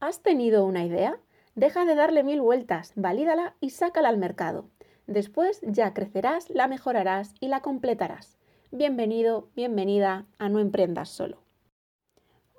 ¿Has 0.00 0.22
tenido 0.22 0.64
una 0.64 0.82
idea? 0.82 1.20
Deja 1.54 1.84
de 1.84 1.94
darle 1.94 2.24
mil 2.24 2.40
vueltas, 2.40 2.94
valídala 2.96 3.54
y 3.60 3.68
sácala 3.68 4.08
al 4.08 4.16
mercado. 4.16 4.64
Después 5.06 5.60
ya 5.62 5.92
crecerás, 5.92 6.48
la 6.48 6.68
mejorarás 6.68 7.34
y 7.38 7.48
la 7.48 7.60
completarás. 7.60 8.38
Bienvenido, 8.70 9.50
bienvenida 9.54 10.24
a 10.38 10.48
No 10.48 10.58
Emprendas 10.58 11.10
Solo. 11.10 11.42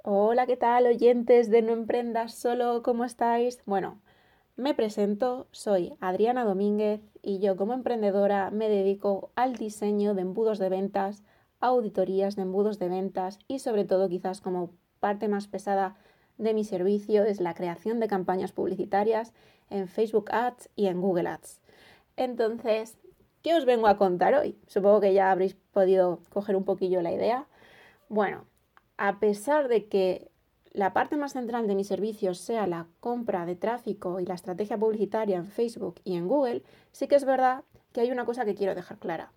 Hola, 0.04 0.46
¿qué 0.46 0.56
tal 0.56 0.86
oyentes 0.86 1.50
de 1.50 1.64
No 1.64 1.74
Emprendas 1.74 2.36
Solo? 2.36 2.84
¿Cómo 2.84 3.06
estáis? 3.06 3.64
Bueno, 3.66 4.00
me 4.56 4.76
presento, 4.76 5.48
soy 5.50 5.98
Adriana 6.00 6.46
Domínguez 6.46 7.02
y 7.24 7.40
yo 7.40 7.58
como 7.58 7.74
emprendedora 7.74 8.52
me 8.52 8.70
dedico 8.70 9.32
al 9.34 9.56
diseño 9.56 10.14
de 10.14 10.22
embudos 10.22 10.60
de 10.60 10.70
ventas, 10.70 11.24
auditorías 11.60 12.36
de 12.36 12.44
embudos 12.44 12.78
de 12.78 12.90
ventas 12.90 13.40
y 13.48 13.58
sobre 13.58 13.84
todo 13.84 14.10
quizás 14.10 14.42
como 14.42 14.76
parte 15.00 15.28
más 15.28 15.48
pesada 15.48 15.98
de 16.42 16.54
mi 16.54 16.64
servicio 16.64 17.24
es 17.24 17.40
la 17.40 17.54
creación 17.54 18.00
de 18.00 18.08
campañas 18.08 18.52
publicitarias 18.52 19.34
en 19.70 19.88
Facebook 19.88 20.32
Ads 20.32 20.70
y 20.76 20.88
en 20.88 21.00
Google 21.00 21.30
Ads. 21.30 21.62
Entonces, 22.18 22.98
¿qué 23.44 23.56
os 23.56 23.66
vengo 23.66 23.88
a 23.88 23.98
contar 23.98 24.34
hoy? 24.34 24.58
Supongo 24.68 25.02
que 25.02 25.14
ya 25.14 25.32
habréis 25.32 25.56
podido 25.56 26.20
coger 26.30 26.56
un 26.56 26.66
poquillo 26.66 27.02
la 27.02 27.12
idea. 27.12 27.48
Bueno, 28.10 28.46
a 28.98 29.20
pesar 29.20 29.68
de 29.68 29.88
que 29.88 30.32
la 30.74 30.94
parte 30.94 31.16
más 31.16 31.34
central 31.34 31.68
de 31.68 31.76
mi 31.76 31.84
servicio 31.84 32.34
sea 32.34 32.66
la 32.66 32.88
compra 33.00 33.46
de 33.46 33.56
tráfico 33.56 34.20
y 34.20 34.26
la 34.26 34.36
estrategia 34.36 34.78
publicitaria 34.78 35.38
en 35.38 35.46
Facebook 35.46 36.02
y 36.04 36.16
en 36.16 36.28
Google, 36.28 36.64
sí 36.92 37.08
que 37.08 37.16
es 37.16 37.26
verdad 37.26 37.64
que 37.92 38.02
hay 38.02 38.12
una 38.12 38.26
cosa 38.26 38.46
que 38.46 38.56
quiero 38.56 38.74
dejar 38.74 38.98
clara. 38.98 39.32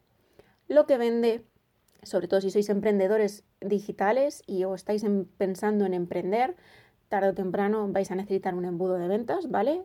Lo 0.68 0.86
que 0.86 0.96
vende, 0.96 1.44
sobre 2.02 2.28
todo 2.28 2.41
si 2.41 2.50
sois 2.50 2.68
emprendedores 2.70 3.44
digitales 3.60 4.42
y 4.46 4.64
o 4.64 4.74
estáis 4.74 5.05
pensando 5.36 5.84
en 5.84 5.92
emprender, 5.92 6.56
tarde 7.14 7.28
o 7.28 7.34
temprano 7.34 7.86
vais 7.95 8.10
a 8.10 8.16
necesitar 8.16 8.56
un 8.56 8.64
embudo 8.64 8.98
de 8.98 9.06
ventas, 9.06 9.48
¿vale? 9.48 9.82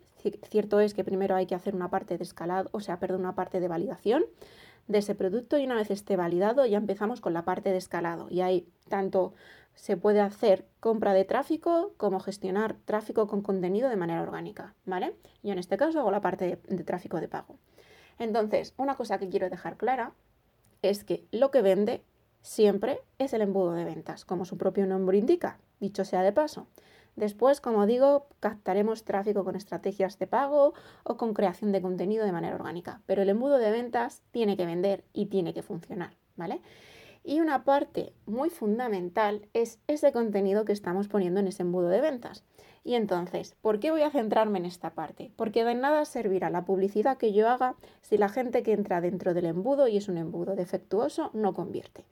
Cierto 0.50 0.80
es 0.80 0.96
que 0.96 1.04
primero 1.04 1.36
hay 1.36 1.46
que 1.46 1.54
hacer 1.54 1.76
una 1.76 1.92
parte 1.92 2.18
de 2.18 2.24
escalado, 2.24 2.70
o 2.72 2.80
sea, 2.80 2.98
perdón, 2.98 3.22
una 3.22 3.36
parte 3.36 3.60
de 3.60 3.68
validación 3.68 4.26
de 4.88 4.98
ese 4.98 5.14
producto 5.14 5.60
y 5.60 5.66
una 5.66 5.76
vez 5.76 5.92
esté 5.92 6.16
validado 6.16 6.66
ya 6.66 6.80
empezamos 6.80 7.22
con 7.22 7.34
la 7.34 7.46
parte 7.46 7.70
de 7.70 7.78
escalado 7.78 8.26
y 8.32 8.42
ahí 8.42 8.68
tanto 8.88 9.36
se 9.76 9.96
puede 9.96 10.22
hacer 10.22 10.66
compra 10.80 11.14
de 11.14 11.24
tráfico 11.24 11.94
como 11.98 12.20
gestionar 12.20 12.78
tráfico 12.86 13.28
con 13.28 13.44
contenido 13.44 13.90
de 13.90 13.96
manera 13.96 14.24
orgánica, 14.24 14.74
¿vale? 14.86 15.14
Yo 15.44 15.52
en 15.52 15.60
este 15.60 15.78
caso 15.78 16.00
hago 16.00 16.10
la 16.10 16.22
parte 16.22 16.46
de, 16.68 16.76
de 16.76 16.84
tráfico 16.84 17.22
de 17.22 17.28
pago. 17.28 17.60
Entonces, 18.18 18.74
una 18.78 18.96
cosa 18.96 19.20
que 19.20 19.30
quiero 19.30 19.52
dejar 19.52 19.78
clara 19.78 20.14
es 20.82 21.04
que 21.04 21.28
lo 21.32 21.52
que 21.52 21.62
vende 21.62 22.02
siempre 22.42 23.02
es 23.20 23.34
el 23.34 23.44
embudo 23.44 23.74
de 23.74 23.86
ventas, 23.86 24.26
como 24.26 24.46
su 24.46 24.58
propio 24.58 24.88
nombre 24.88 25.20
indica, 25.20 25.60
dicho 25.80 26.04
sea 26.06 26.24
de 26.24 26.32
paso. 26.32 26.66
Después, 27.20 27.60
como 27.60 27.86
digo, 27.86 28.28
captaremos 28.40 29.04
tráfico 29.04 29.44
con 29.44 29.58
estrategias 29.58 30.18
de 30.20 30.26
pago 30.26 30.74
o 31.04 31.18
con 31.18 31.34
creación 31.34 31.74
de 31.74 31.82
contenido 31.82 32.24
de 32.24 32.32
manera 32.32 32.56
orgánica. 32.56 33.02
Pero 33.08 33.24
el 33.24 33.28
embudo 33.28 33.58
de 33.58 33.72
ventas 33.72 34.22
tiene 34.32 34.56
que 34.56 34.66
vender 34.66 35.04
y 35.12 35.26
tiene 35.26 35.54
que 35.54 35.62
funcionar, 35.62 36.16
¿vale? 36.38 36.62
Y 37.26 37.42
una 37.42 37.66
parte 37.66 38.14
muy 38.26 38.50
fundamental 38.50 39.50
es 39.54 39.80
ese 39.88 40.14
contenido 40.14 40.64
que 40.64 40.72
estamos 40.72 41.10
poniendo 41.10 41.42
en 41.42 41.50
ese 41.50 41.64
embudo 41.64 41.90
de 41.90 42.00
ventas. 42.00 42.46
Y 42.86 42.96
entonces, 42.96 43.58
¿por 43.62 43.82
qué 43.82 43.92
voy 43.92 44.04
a 44.04 44.12
centrarme 44.12 44.60
en 44.60 44.66
esta 44.66 44.92
parte? 44.92 45.34
Porque 45.36 45.66
de 45.66 45.76
nada 45.76 46.06
servirá 46.06 46.50
la 46.50 46.64
publicidad 46.64 47.18
que 47.18 47.34
yo 47.34 47.50
haga 47.50 47.76
si 48.02 48.18
la 48.18 48.30
gente 48.30 48.64
que 48.64 48.72
entra 48.72 49.02
dentro 49.02 49.34
del 49.34 49.48
embudo 49.48 49.90
y 49.90 49.98
es 49.98 50.08
un 50.08 50.18
embudo 50.18 50.56
defectuoso 50.56 51.32
no 51.34 51.54
convierte. 51.54 52.06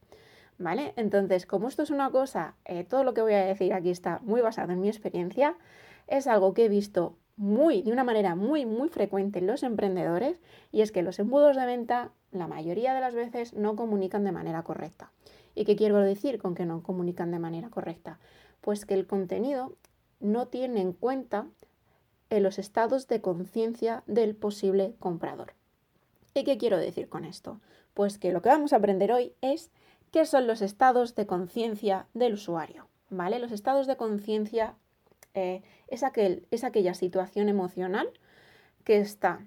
¿Vale? 0.57 0.93
Entonces, 0.95 1.45
como 1.45 1.67
esto 1.67 1.83
es 1.83 1.89
una 1.89 2.09
cosa, 2.11 2.55
eh, 2.65 2.83
todo 2.83 3.03
lo 3.03 3.13
que 3.13 3.21
voy 3.21 3.33
a 3.33 3.45
decir 3.45 3.73
aquí 3.73 3.89
está 3.89 4.19
muy 4.23 4.41
basado 4.41 4.71
en 4.71 4.81
mi 4.81 4.87
experiencia, 4.87 5.55
es 6.07 6.27
algo 6.27 6.53
que 6.53 6.65
he 6.65 6.69
visto 6.69 7.15
muy, 7.35 7.83
de 7.83 7.91
una 7.91 8.03
manera 8.03 8.35
muy, 8.35 8.65
muy 8.65 8.89
frecuente 8.89 9.39
en 9.39 9.47
los 9.47 9.63
emprendedores, 9.63 10.39
y 10.71 10.81
es 10.81 10.91
que 10.91 11.03
los 11.03 11.19
embudos 11.19 11.55
de 11.55 11.65
venta, 11.65 12.11
la 12.31 12.47
mayoría 12.47 12.93
de 12.93 13.01
las 13.01 13.13
veces, 13.13 13.53
no 13.53 13.75
comunican 13.75 14.23
de 14.23 14.31
manera 14.31 14.63
correcta. 14.63 15.11
¿Y 15.53 15.65
qué 15.65 15.75
quiero 15.75 15.99
decir 15.99 16.39
con 16.39 16.55
que 16.55 16.65
no 16.65 16.81
comunican 16.83 17.31
de 17.31 17.39
manera 17.39 17.69
correcta? 17.69 18.19
Pues 18.61 18.85
que 18.85 18.95
el 18.95 19.07
contenido 19.07 19.75
no 20.19 20.47
tiene 20.47 20.81
en 20.81 20.93
cuenta 20.93 21.47
en 22.29 22.43
los 22.43 22.59
estados 22.59 23.07
de 23.07 23.21
conciencia 23.21 24.03
del 24.07 24.35
posible 24.35 24.95
comprador. 24.99 25.53
¿Y 26.33 26.43
qué 26.43 26.57
quiero 26.57 26.77
decir 26.77 27.09
con 27.09 27.25
esto? 27.25 27.59
Pues 27.93 28.17
que 28.17 28.31
lo 28.31 28.41
que 28.41 28.49
vamos 28.49 28.73
a 28.73 28.77
aprender 28.77 29.11
hoy 29.11 29.33
es 29.41 29.71
¿Qué 30.11 30.25
son 30.25 30.47
los 30.47 30.61
estados 30.61 31.15
de 31.15 31.25
conciencia 31.25 32.07
del 32.13 32.33
usuario? 32.33 32.87
¿Vale? 33.09 33.39
Los 33.39 33.51
estados 33.51 33.87
de 33.87 33.97
conciencia 33.97 34.75
eh, 35.33 35.61
es, 35.87 36.03
es 36.51 36.63
aquella 36.63 36.93
situación 36.93 37.49
emocional 37.49 38.09
que 38.83 38.99
está 38.99 39.45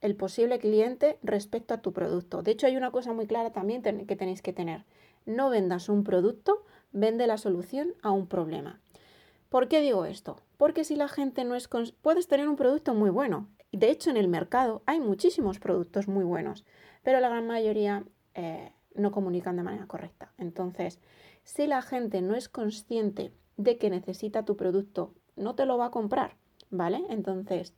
el 0.00 0.16
posible 0.16 0.58
cliente 0.58 1.18
respecto 1.22 1.74
a 1.74 1.82
tu 1.82 1.92
producto. 1.92 2.42
De 2.42 2.52
hecho, 2.52 2.66
hay 2.66 2.76
una 2.76 2.90
cosa 2.90 3.12
muy 3.12 3.26
clara 3.26 3.50
también 3.50 3.82
que 3.82 4.16
tenéis 4.16 4.42
que 4.42 4.52
tener. 4.52 4.84
No 5.26 5.50
vendas 5.50 5.88
un 5.88 6.04
producto, 6.04 6.64
vende 6.92 7.26
la 7.26 7.38
solución 7.38 7.94
a 8.02 8.10
un 8.10 8.26
problema. 8.26 8.80
¿Por 9.48 9.68
qué 9.68 9.80
digo 9.80 10.04
esto? 10.04 10.40
Porque 10.56 10.84
si 10.84 10.96
la 10.96 11.08
gente 11.08 11.44
no 11.44 11.54
es... 11.54 11.68
Puedes 12.02 12.28
tener 12.28 12.48
un 12.48 12.56
producto 12.56 12.94
muy 12.94 13.10
bueno. 13.10 13.48
De 13.72 13.90
hecho, 13.90 14.10
en 14.10 14.16
el 14.16 14.28
mercado 14.28 14.82
hay 14.86 15.00
muchísimos 15.00 15.58
productos 15.58 16.08
muy 16.08 16.24
buenos, 16.24 16.64
pero 17.02 17.20
la 17.20 17.28
gran 17.28 17.46
mayoría 17.46 18.04
eh, 18.34 18.72
no 18.94 19.12
comunican 19.12 19.56
de 19.56 19.62
manera 19.62 19.86
correcta. 19.86 20.32
Entonces, 20.38 20.98
si 21.44 21.66
la 21.66 21.82
gente 21.82 22.22
no 22.22 22.34
es 22.34 22.48
consciente 22.48 23.32
de 23.56 23.78
que 23.78 23.90
necesita 23.90 24.44
tu 24.44 24.56
producto, 24.56 25.12
no 25.36 25.54
te 25.54 25.66
lo 25.66 25.78
va 25.78 25.86
a 25.86 25.90
comprar, 25.90 26.36
¿vale? 26.70 27.04
Entonces, 27.08 27.74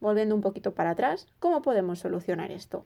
volviendo 0.00 0.34
un 0.34 0.40
poquito 0.40 0.74
para 0.74 0.90
atrás, 0.90 1.26
¿cómo 1.38 1.62
podemos 1.62 1.98
solucionar 1.98 2.50
esto? 2.50 2.84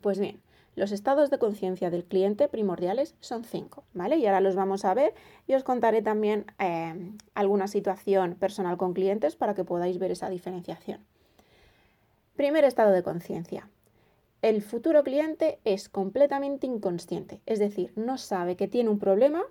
Pues 0.00 0.18
bien, 0.18 0.40
los 0.74 0.90
estados 0.90 1.30
de 1.30 1.38
conciencia 1.38 1.90
del 1.90 2.04
cliente 2.04 2.48
primordiales 2.48 3.14
son 3.20 3.44
cinco, 3.44 3.84
¿vale? 3.92 4.16
Y 4.16 4.26
ahora 4.26 4.40
los 4.40 4.56
vamos 4.56 4.84
a 4.84 4.94
ver 4.94 5.14
y 5.46 5.54
os 5.54 5.64
contaré 5.64 6.00
también 6.00 6.46
eh, 6.58 7.12
alguna 7.34 7.68
situación 7.68 8.34
personal 8.34 8.78
con 8.78 8.94
clientes 8.94 9.36
para 9.36 9.54
que 9.54 9.64
podáis 9.64 9.98
ver 9.98 10.10
esa 10.10 10.30
diferenciación. 10.30 11.00
Primer 12.36 12.64
estado 12.64 12.92
de 12.92 13.02
conciencia, 13.02 13.68
el 14.42 14.60
futuro 14.60 15.04
cliente 15.04 15.60
es 15.64 15.88
completamente 15.88 16.66
inconsciente, 16.66 17.40
es 17.46 17.60
decir, 17.60 17.92
no 17.96 18.18
sabe 18.18 18.56
que 18.56 18.68
tiene 18.68 18.90
un 18.90 18.98
problema, 18.98 19.44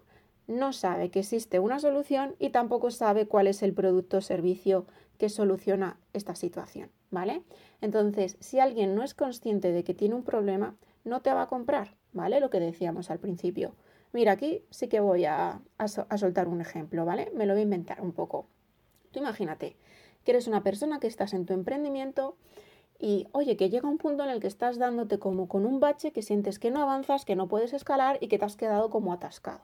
no 0.47 0.73
sabe 0.73 1.09
que 1.09 1.19
existe 1.19 1.59
una 1.59 1.79
solución 1.79 2.35
y 2.39 2.49
tampoco 2.49 2.91
sabe 2.91 3.25
cuál 3.25 3.47
es 3.47 3.63
el 3.63 3.73
producto 3.73 4.17
o 4.17 4.21
servicio 4.21 4.85
que 5.17 5.29
soluciona 5.29 5.97
esta 6.13 6.35
situación, 6.35 6.89
¿vale? 7.09 7.41
Entonces, 7.79 8.35
si 8.41 8.59
alguien 8.59 8.93
no 8.93 9.03
es 9.03 9.13
consciente 9.13 9.71
de 9.71 9.83
que 9.83 9.93
tiene 9.93 10.15
un 10.15 10.23
problema, 10.23 10.75
no 11.05 11.21
te 11.21 11.33
va 11.33 11.43
a 11.43 11.47
comprar, 11.47 11.95
¿vale? 12.11 12.39
Lo 12.41 12.49
que 12.49 12.59
decíamos 12.59 13.09
al 13.09 13.19
principio. 13.19 13.75
Mira, 14.11 14.33
aquí 14.33 14.65
sí 14.71 14.87
que 14.87 14.99
voy 14.99 15.23
a, 15.25 15.61
soltar 16.17 16.47
un 16.49 16.59
ejemplo, 16.59 17.05
¿vale? 17.05 17.31
Me 17.33 17.45
lo 17.45 17.53
voy 17.53 17.61
a 17.61 17.63
inventar 17.63 18.01
un 18.01 18.11
poco. 18.11 18.47
Tú 19.11 19.19
imagínate 19.19 19.77
que 20.25 20.31
eres 20.31 20.47
una 20.47 20.63
persona 20.63 20.99
que 20.99 21.07
estás 21.07 21.33
en 21.33 21.45
tu 21.45 21.53
emprendimiento 21.53 22.35
y 23.01 23.27
oye, 23.31 23.57
que 23.57 23.71
llega 23.71 23.89
un 23.89 23.97
punto 23.97 24.23
en 24.23 24.29
el 24.29 24.39
que 24.39 24.47
estás 24.47 24.77
dándote 24.77 25.17
como 25.17 25.47
con 25.47 25.65
un 25.65 25.79
bache 25.79 26.11
que 26.11 26.21
sientes 26.21 26.59
que 26.59 26.69
no 26.69 26.83
avanzas, 26.83 27.25
que 27.25 27.35
no 27.35 27.47
puedes 27.47 27.73
escalar 27.73 28.19
y 28.21 28.27
que 28.27 28.37
te 28.37 28.45
has 28.45 28.55
quedado 28.55 28.91
como 28.91 29.11
atascado. 29.11 29.61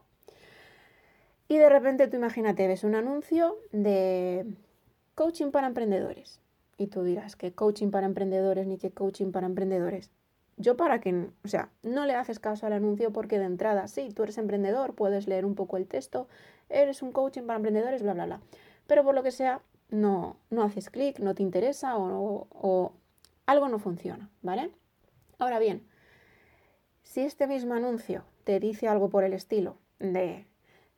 Y 1.47 1.57
de 1.57 1.69
repente 1.69 2.07
tú 2.07 2.17
imagínate, 2.17 2.67
ves 2.67 2.83
un 2.83 2.95
anuncio 2.95 3.59
de 3.71 4.45
coaching 5.13 5.51
para 5.51 5.67
emprendedores. 5.67 6.39
Y 6.79 6.87
tú 6.87 7.03
dirás, 7.03 7.35
¿qué 7.35 7.53
coaching 7.53 7.91
para 7.91 8.07
emprendedores 8.07 8.65
ni 8.65 8.79
qué 8.79 8.89
coaching 8.89 9.31
para 9.31 9.45
emprendedores? 9.45 10.09
Yo 10.57 10.75
para 10.75 10.99
que, 10.99 11.29
o 11.45 11.47
sea, 11.47 11.69
no 11.83 12.07
le 12.07 12.15
haces 12.15 12.39
caso 12.39 12.65
al 12.65 12.73
anuncio 12.73 13.13
porque 13.13 13.37
de 13.37 13.45
entrada, 13.45 13.87
sí, 13.87 14.09
tú 14.15 14.23
eres 14.23 14.39
emprendedor, 14.39 14.95
puedes 14.95 15.27
leer 15.27 15.45
un 15.45 15.53
poco 15.53 15.77
el 15.77 15.87
texto, 15.87 16.27
eres 16.69 17.03
un 17.03 17.11
coaching 17.11 17.43
para 17.43 17.57
emprendedores, 17.57 18.01
bla, 18.01 18.15
bla, 18.15 18.25
bla. 18.25 18.41
Pero 18.87 19.03
por 19.03 19.13
lo 19.13 19.21
que 19.21 19.31
sea, 19.31 19.61
no, 19.89 20.37
no 20.49 20.63
haces 20.63 20.89
clic, 20.89 21.19
no 21.19 21.35
te 21.35 21.43
interesa 21.43 21.97
o 21.97 22.93
algo 23.47 23.69
no 23.69 23.79
funciona, 23.79 24.29
¿vale? 24.43 24.69
Ahora 25.39 25.57
bien, 25.57 25.87
si 27.01 27.21
este 27.21 27.47
mismo 27.47 27.73
anuncio 27.73 28.23
te 28.43 28.59
dice 28.59 28.87
algo 28.87 29.09
por 29.09 29.23
el 29.23 29.33
estilo 29.33 29.77
de 29.99 30.45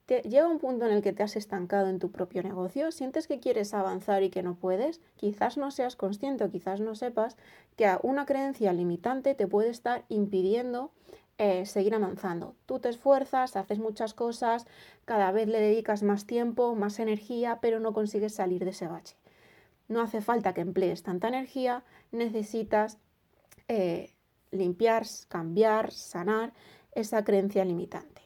te, 0.08 0.24
llega 0.24 0.48
un 0.48 0.58
punto 0.58 0.88
en 0.88 0.92
el 0.92 1.04
que 1.04 1.14
te 1.14 1.22
has 1.22 1.36
estancado 1.36 1.88
en 1.88 2.00
tu 2.00 2.12
propio 2.12 2.42
negocio, 2.42 2.92
sientes 2.92 3.28
que 3.28 3.40
quieres 3.40 3.76
avanzar 3.76 4.24
y 4.24 4.32
que 4.32 4.42
no 4.42 4.56
puedes, 4.56 5.02
quizás 5.16 5.56
no 5.56 5.70
seas 5.70 5.96
consciente 5.96 6.44
o 6.44 6.50
quizás 6.50 6.82
no 6.82 6.96
sepas 6.96 7.38
que 7.76 7.88
una 8.02 8.26
creencia 8.26 8.74
limitante 8.74 9.36
te 9.36 9.46
puede 9.46 9.70
estar 9.70 10.06
impidiendo 10.10 10.92
eh, 11.38 11.68
seguir 11.68 11.94
avanzando. 11.94 12.56
Tú 12.66 12.80
te 12.80 12.90
esfuerzas, 12.90 13.56
haces 13.56 13.78
muchas 13.78 14.16
cosas, 14.16 14.66
cada 15.06 15.32
vez 15.32 15.48
le 15.48 15.62
dedicas 15.62 16.02
más 16.02 16.26
tiempo, 16.26 16.74
más 16.74 17.00
energía, 17.00 17.60
pero 17.62 17.80
no 17.80 17.94
consigues 17.94 18.34
salir 18.34 18.66
de 18.66 18.72
ese 18.72 18.88
bache 18.88 19.16
no 19.90 20.02
hace 20.02 20.22
falta 20.22 20.54
que 20.54 20.62
emplees 20.62 21.04
tanta 21.04 21.28
energía, 21.28 21.84
necesitas 22.12 23.00
eh, 23.68 24.14
limpiar, 24.52 25.04
cambiar, 25.28 25.92
sanar 25.92 26.54
esa 26.94 27.24
creencia 27.24 27.66
limitante. 27.66 28.22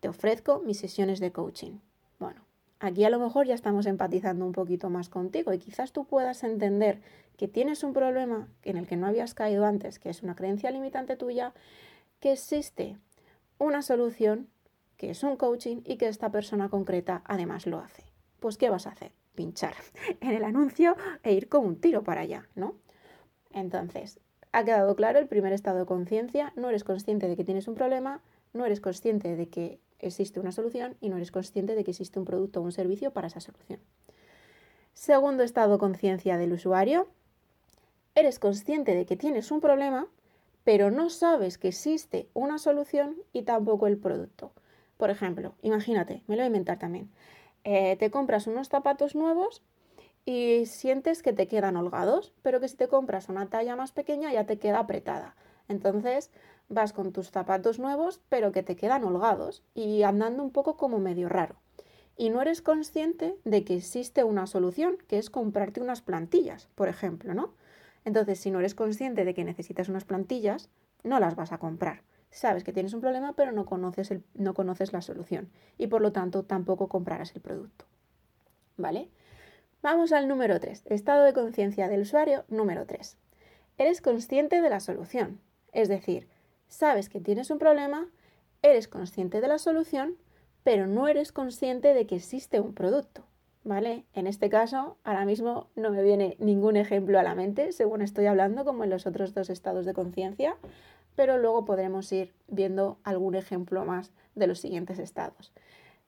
Te 0.00 0.08
ofrezco 0.08 0.60
mis 0.60 0.78
sesiones 0.78 1.20
de 1.20 1.32
coaching. 1.32 1.78
Bueno, 2.18 2.40
aquí 2.80 3.04
a 3.04 3.10
lo 3.10 3.18
mejor 3.18 3.46
ya 3.46 3.54
estamos 3.54 3.86
empatizando 3.86 4.44
un 4.44 4.52
poquito 4.52 4.88
más 4.90 5.10
contigo 5.10 5.52
y 5.52 5.58
quizás 5.58 5.92
tú 5.92 6.06
puedas 6.06 6.42
entender 6.42 7.00
que 7.36 7.46
tienes 7.46 7.84
un 7.84 7.92
problema 7.92 8.48
en 8.62 8.76
el 8.76 8.86
que 8.86 8.96
no 8.96 9.06
habías 9.06 9.34
caído 9.34 9.66
antes, 9.66 9.98
que 9.98 10.10
es 10.10 10.22
una 10.22 10.34
creencia 10.34 10.70
limitante 10.70 11.16
tuya, 11.16 11.52
que 12.20 12.32
existe 12.32 12.96
una 13.58 13.82
solución, 13.82 14.48
que 14.96 15.10
es 15.10 15.22
un 15.22 15.36
coaching 15.36 15.82
y 15.84 15.96
que 15.96 16.08
esta 16.08 16.30
persona 16.30 16.70
concreta 16.70 17.22
además 17.26 17.66
lo 17.66 17.78
hace. 17.78 18.04
Pues 18.40 18.56
¿qué 18.56 18.70
vas 18.70 18.86
a 18.86 18.90
hacer? 18.90 19.19
Pinchar 19.40 19.72
en 20.20 20.32
el 20.32 20.44
anuncio 20.44 20.98
e 21.22 21.32
ir 21.32 21.48
como 21.48 21.66
un 21.66 21.80
tiro 21.80 22.04
para 22.04 22.20
allá, 22.20 22.46
¿no? 22.56 22.74
Entonces, 23.54 24.20
ha 24.52 24.64
quedado 24.64 24.94
claro 24.96 25.18
el 25.18 25.28
primer 25.28 25.54
estado 25.54 25.78
de 25.78 25.86
conciencia, 25.86 26.52
no 26.56 26.68
eres 26.68 26.84
consciente 26.84 27.26
de 27.26 27.36
que 27.36 27.44
tienes 27.44 27.66
un 27.66 27.74
problema, 27.74 28.20
no 28.52 28.66
eres 28.66 28.82
consciente 28.82 29.36
de 29.36 29.48
que 29.48 29.80
existe 29.98 30.40
una 30.40 30.52
solución 30.52 30.94
y 31.00 31.08
no 31.08 31.16
eres 31.16 31.30
consciente 31.30 31.74
de 31.74 31.84
que 31.84 31.92
existe 31.92 32.18
un 32.18 32.26
producto 32.26 32.60
o 32.60 32.64
un 32.64 32.72
servicio 32.72 33.14
para 33.14 33.28
esa 33.28 33.40
solución. 33.40 33.80
Segundo 34.92 35.42
estado 35.42 35.72
de 35.72 35.78
conciencia 35.78 36.36
del 36.36 36.52
usuario, 36.52 37.08
eres 38.14 38.38
consciente 38.38 38.94
de 38.94 39.06
que 39.06 39.16
tienes 39.16 39.50
un 39.50 39.62
problema, 39.62 40.06
pero 40.64 40.90
no 40.90 41.08
sabes 41.08 41.56
que 41.56 41.68
existe 41.68 42.28
una 42.34 42.58
solución 42.58 43.16
y 43.32 43.44
tampoco 43.44 43.86
el 43.86 43.96
producto. 43.96 44.52
Por 44.98 45.08
ejemplo, 45.08 45.54
imagínate, 45.62 46.24
me 46.26 46.36
lo 46.36 46.42
voy 46.42 46.44
a 46.44 46.46
inventar 46.48 46.78
también. 46.78 47.08
Eh, 47.64 47.96
te 47.96 48.10
compras 48.10 48.46
unos 48.46 48.68
zapatos 48.68 49.14
nuevos 49.14 49.62
y 50.24 50.66
sientes 50.66 51.22
que 51.22 51.32
te 51.32 51.46
quedan 51.46 51.76
holgados, 51.76 52.32
pero 52.42 52.60
que 52.60 52.68
si 52.68 52.76
te 52.76 52.88
compras 52.88 53.28
una 53.28 53.48
talla 53.48 53.76
más 53.76 53.92
pequeña 53.92 54.32
ya 54.32 54.44
te 54.44 54.58
queda 54.58 54.80
apretada. 54.80 55.36
Entonces 55.68 56.30
vas 56.68 56.92
con 56.92 57.12
tus 57.12 57.30
zapatos 57.30 57.78
nuevos, 57.78 58.20
pero 58.28 58.52
que 58.52 58.62
te 58.62 58.76
quedan 58.76 59.04
holgados 59.04 59.62
y 59.74 60.02
andando 60.02 60.42
un 60.42 60.50
poco 60.50 60.76
como 60.76 60.98
medio 60.98 61.28
raro. 61.28 61.56
Y 62.16 62.30
no 62.30 62.42
eres 62.42 62.62
consciente 62.62 63.36
de 63.44 63.64
que 63.64 63.76
existe 63.76 64.24
una 64.24 64.46
solución, 64.46 64.98
que 65.08 65.18
es 65.18 65.30
comprarte 65.30 65.80
unas 65.80 66.02
plantillas, 66.02 66.68
por 66.74 66.88
ejemplo, 66.88 67.34
¿no? 67.34 67.54
Entonces, 68.04 68.38
si 68.38 68.50
no 68.50 68.60
eres 68.60 68.74
consciente 68.74 69.24
de 69.24 69.34
que 69.34 69.44
necesitas 69.44 69.88
unas 69.88 70.04
plantillas, 70.04 70.68
no 71.02 71.18
las 71.18 71.34
vas 71.34 71.52
a 71.52 71.58
comprar. 71.58 72.02
Sabes 72.30 72.64
que 72.64 72.72
tienes 72.72 72.94
un 72.94 73.00
problema, 73.00 73.32
pero 73.34 73.52
no 73.52 73.66
conoces, 73.66 74.10
el, 74.10 74.22
no 74.34 74.54
conoces 74.54 74.92
la 74.92 75.02
solución 75.02 75.50
y 75.78 75.88
por 75.88 76.00
lo 76.00 76.12
tanto 76.12 76.44
tampoco 76.44 76.88
comprarás 76.88 77.34
el 77.34 77.42
producto. 77.42 77.86
¿Vale? 78.76 79.08
Vamos 79.82 80.12
al 80.12 80.28
número 80.28 80.60
3, 80.60 80.84
estado 80.86 81.24
de 81.24 81.32
conciencia 81.32 81.88
del 81.88 82.02
usuario 82.02 82.44
número 82.48 82.86
3. 82.86 83.16
Eres 83.78 84.00
consciente 84.00 84.60
de 84.60 84.70
la 84.70 84.80
solución, 84.80 85.40
es 85.72 85.88
decir, 85.88 86.28
sabes 86.68 87.08
que 87.08 87.20
tienes 87.20 87.50
un 87.50 87.58
problema, 87.58 88.06
eres 88.62 88.88
consciente 88.88 89.40
de 89.40 89.48
la 89.48 89.58
solución, 89.58 90.16
pero 90.64 90.86
no 90.86 91.08
eres 91.08 91.32
consciente 91.32 91.94
de 91.94 92.06
que 92.06 92.16
existe 92.16 92.60
un 92.60 92.74
producto. 92.74 93.24
¿Vale? 93.62 94.06
En 94.14 94.26
este 94.26 94.48
caso, 94.48 94.96
ahora 95.04 95.26
mismo 95.26 95.68
no 95.76 95.90
me 95.90 96.02
viene 96.02 96.34
ningún 96.38 96.76
ejemplo 96.76 97.18
a 97.18 97.22
la 97.22 97.34
mente, 97.34 97.72
según 97.72 98.00
estoy 98.00 98.24
hablando, 98.24 98.64
como 98.64 98.84
en 98.84 98.90
los 98.90 99.06
otros 99.06 99.34
dos 99.34 99.50
estados 99.50 99.84
de 99.84 99.92
conciencia, 99.92 100.56
pero 101.16 101.38
luego 101.38 101.64
podremos 101.64 102.10
ir 102.12 102.32
viendo 102.48 102.98
algún 103.04 103.34
ejemplo 103.34 103.84
más 103.84 104.12
de 104.34 104.46
los 104.46 104.58
siguientes 104.58 104.98
estados. 104.98 105.52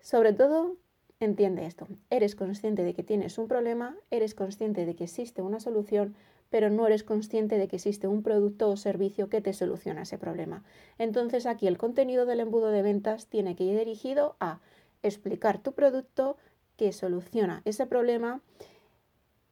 Sobre 0.01 0.33
todo, 0.33 0.77
entiende 1.21 1.67
esto. 1.67 1.87
Eres 2.11 2.35
consciente 2.35 2.83
de 2.85 2.95
que 2.95 3.03
tienes 3.03 3.39
un 3.39 3.49
problema, 3.49 3.97
eres 4.11 4.35
consciente 4.35 4.87
de 4.87 4.95
que 4.97 5.05
existe 5.05 5.43
una 5.43 5.61
solución, 5.61 6.15
pero 6.51 6.69
no 6.69 6.87
eres 6.87 7.05
consciente 7.05 7.57
de 7.59 7.69
que 7.69 7.77
existe 7.77 8.09
un 8.09 8.23
producto 8.23 8.69
o 8.69 8.77
servicio 8.77 9.29
que 9.29 9.41
te 9.41 9.53
soluciona 9.53 10.03
ese 10.03 10.19
problema. 10.19 10.65
Entonces 10.99 11.47
aquí 11.47 11.67
el 11.67 11.79
contenido 11.79 12.27
del 12.27 12.41
embudo 12.41 12.69
de 12.69 12.83
ventas 12.83 13.27
tiene 13.27 13.57
que 13.57 13.65
ir 13.65 13.79
dirigido 13.79 14.37
a 14.41 14.61
explicar 15.03 15.63
tu 15.63 15.73
producto 15.73 16.37
que 16.77 16.93
soluciona 16.93 17.63
ese 17.65 17.87
problema 17.87 18.41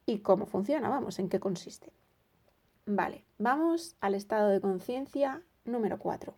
y 0.05 0.19
cómo 0.19 0.45
funciona, 0.45 0.89
vamos, 0.89 1.19
en 1.19 1.29
qué 1.29 1.39
consiste. 1.39 1.91
Vale, 2.87 3.23
vamos 3.37 3.95
al 4.01 4.15
estado 4.15 4.49
de 4.49 4.59
conciencia 4.59 5.43
número 5.65 5.99
4. 5.99 6.33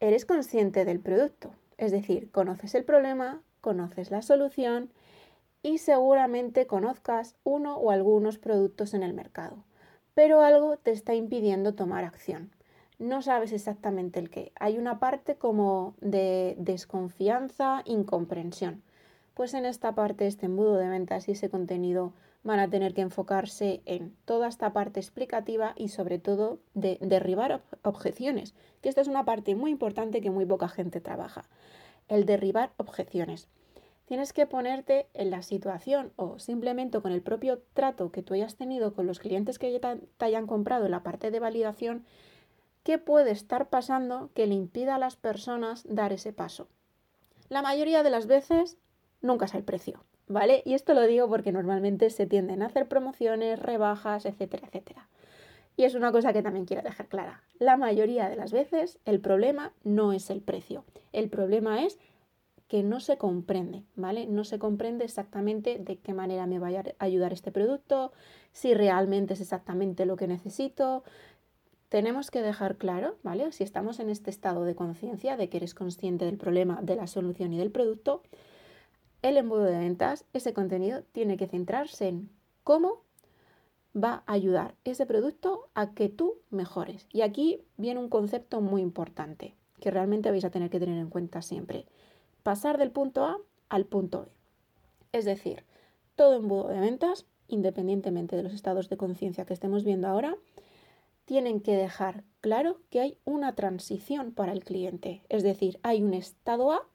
Eres 0.00 0.24
consciente 0.24 0.86
del 0.86 0.98
producto, 0.98 1.52
es 1.76 1.92
decir, 1.92 2.30
conoces 2.30 2.74
el 2.74 2.84
problema, 2.84 3.42
conoces 3.60 4.10
la 4.10 4.22
solución 4.22 4.90
y 5.62 5.76
seguramente 5.76 6.66
conozcas 6.66 7.36
uno 7.44 7.76
o 7.76 7.90
algunos 7.90 8.38
productos 8.38 8.94
en 8.94 9.02
el 9.02 9.12
mercado, 9.12 9.62
pero 10.14 10.40
algo 10.40 10.78
te 10.78 10.90
está 10.90 11.14
impidiendo 11.14 11.74
tomar 11.74 12.04
acción. 12.04 12.50
No 12.98 13.20
sabes 13.20 13.52
exactamente 13.52 14.20
el 14.20 14.30
qué. 14.30 14.52
Hay 14.58 14.78
una 14.78 14.98
parte 14.98 15.36
como 15.36 15.96
de 16.00 16.54
desconfianza, 16.58 17.82
incomprensión. 17.84 18.82
Pues 19.34 19.52
en 19.52 19.66
esta 19.66 19.94
parte, 19.94 20.26
este 20.26 20.46
embudo 20.46 20.76
de 20.76 20.88
ventas 20.88 21.28
y 21.28 21.32
ese 21.32 21.50
contenido 21.50 22.14
van 22.42 22.58
a 22.58 22.70
tener 22.70 22.94
que 22.94 23.02
enfocarse 23.02 23.82
en 23.84 24.16
toda 24.24 24.48
esta 24.48 24.72
parte 24.72 25.00
explicativa 25.00 25.74
y 25.76 25.88
sobre 25.88 26.18
todo 26.18 26.58
de 26.74 26.98
derribar 27.00 27.62
objeciones, 27.82 28.54
que 28.80 28.88
esta 28.88 29.00
es 29.00 29.08
una 29.08 29.24
parte 29.24 29.54
muy 29.54 29.70
importante 29.70 30.20
que 30.20 30.30
muy 30.30 30.46
poca 30.46 30.68
gente 30.68 31.00
trabaja. 31.00 31.44
El 32.08 32.24
derribar 32.24 32.72
objeciones 32.76 33.48
tienes 34.06 34.32
que 34.32 34.46
ponerte 34.46 35.06
en 35.14 35.30
la 35.30 35.42
situación 35.42 36.12
o 36.16 36.40
simplemente 36.40 37.00
con 37.00 37.12
el 37.12 37.22
propio 37.22 37.62
trato 37.74 38.10
que 38.10 38.22
tú 38.22 38.34
hayas 38.34 38.56
tenido 38.56 38.92
con 38.92 39.06
los 39.06 39.20
clientes 39.20 39.58
que 39.58 39.78
te 39.78 40.24
hayan 40.24 40.48
comprado 40.48 40.86
en 40.86 40.90
la 40.90 41.04
parte 41.04 41.30
de 41.30 41.38
validación, 41.38 42.04
qué 42.82 42.98
puede 42.98 43.30
estar 43.30 43.68
pasando 43.68 44.30
que 44.34 44.46
le 44.46 44.54
impida 44.54 44.96
a 44.96 44.98
las 44.98 45.14
personas 45.14 45.86
dar 45.88 46.12
ese 46.12 46.32
paso. 46.32 46.66
La 47.48 47.62
mayoría 47.62 48.02
de 48.02 48.10
las 48.10 48.26
veces 48.26 48.78
nunca 49.20 49.44
es 49.44 49.54
el 49.54 49.62
precio, 49.62 50.02
¿vale? 50.30 50.62
Y 50.64 50.74
esto 50.74 50.94
lo 50.94 51.02
digo 51.02 51.28
porque 51.28 51.52
normalmente 51.52 52.08
se 52.08 52.24
tienden 52.24 52.62
a 52.62 52.66
hacer 52.66 52.86
promociones, 52.86 53.58
rebajas, 53.58 54.24
etcétera, 54.24 54.68
etcétera. 54.68 55.08
Y 55.76 55.84
es 55.84 55.94
una 55.94 56.12
cosa 56.12 56.32
que 56.32 56.42
también 56.42 56.66
quiero 56.66 56.82
dejar 56.82 57.08
clara. 57.08 57.42
La 57.58 57.76
mayoría 57.76 58.28
de 58.28 58.36
las 58.36 58.52
veces 58.52 58.98
el 59.04 59.20
problema 59.20 59.72
no 59.82 60.12
es 60.12 60.30
el 60.30 60.40
precio. 60.40 60.84
El 61.12 61.28
problema 61.28 61.84
es 61.84 61.98
que 62.68 62.84
no 62.84 63.00
se 63.00 63.18
comprende, 63.18 63.82
¿vale? 63.96 64.26
No 64.26 64.44
se 64.44 64.60
comprende 64.60 65.04
exactamente 65.04 65.78
de 65.80 65.96
qué 65.96 66.14
manera 66.14 66.46
me 66.46 66.60
va 66.60 66.68
a 66.68 66.84
ayudar 67.00 67.32
este 67.32 67.50
producto, 67.50 68.12
si 68.52 68.74
realmente 68.74 69.34
es 69.34 69.40
exactamente 69.40 70.06
lo 70.06 70.14
que 70.14 70.28
necesito. 70.28 71.02
Tenemos 71.88 72.30
que 72.30 72.42
dejar 72.42 72.76
claro, 72.76 73.16
¿vale? 73.24 73.50
Si 73.50 73.64
estamos 73.64 73.98
en 73.98 74.10
este 74.10 74.30
estado 74.30 74.62
de 74.64 74.76
conciencia 74.76 75.36
de 75.36 75.48
que 75.48 75.56
eres 75.56 75.74
consciente 75.74 76.24
del 76.24 76.36
problema, 76.36 76.78
de 76.82 76.94
la 76.94 77.08
solución 77.08 77.52
y 77.52 77.58
del 77.58 77.72
producto, 77.72 78.22
el 79.22 79.36
embudo 79.36 79.64
de 79.64 79.78
ventas, 79.78 80.24
ese 80.32 80.52
contenido 80.52 81.02
tiene 81.12 81.36
que 81.36 81.46
centrarse 81.46 82.08
en 82.08 82.30
cómo 82.64 83.02
va 83.94 84.22
a 84.26 84.32
ayudar 84.32 84.74
ese 84.84 85.06
producto 85.06 85.68
a 85.74 85.94
que 85.94 86.08
tú 86.08 86.36
mejores. 86.50 87.06
Y 87.12 87.22
aquí 87.22 87.62
viene 87.76 88.00
un 88.00 88.08
concepto 88.08 88.60
muy 88.60 88.82
importante 88.82 89.54
que 89.80 89.90
realmente 89.90 90.30
vais 90.30 90.44
a 90.44 90.50
tener 90.50 90.70
que 90.70 90.78
tener 90.78 90.98
en 90.98 91.10
cuenta 91.10 91.42
siempre 91.42 91.86
pasar 92.42 92.78
del 92.78 92.90
punto 92.90 93.24
A 93.24 93.38
al 93.68 93.86
punto 93.86 94.22
B. 94.22 94.28
Es 95.12 95.24
decir, 95.24 95.64
todo 96.14 96.36
embudo 96.36 96.68
de 96.68 96.80
ventas, 96.80 97.26
independientemente 97.48 98.36
de 98.36 98.42
los 98.42 98.52
estados 98.52 98.88
de 98.88 98.96
conciencia 98.96 99.44
que 99.44 99.54
estemos 99.54 99.84
viendo 99.84 100.08
ahora, 100.08 100.36
tienen 101.24 101.60
que 101.60 101.76
dejar 101.76 102.24
claro 102.40 102.80
que 102.90 103.00
hay 103.00 103.18
una 103.24 103.54
transición 103.54 104.32
para 104.32 104.52
el 104.52 104.64
cliente. 104.64 105.22
Es 105.28 105.42
decir, 105.42 105.78
hay 105.82 106.02
un 106.02 106.14
estado 106.14 106.72
A 106.72 106.86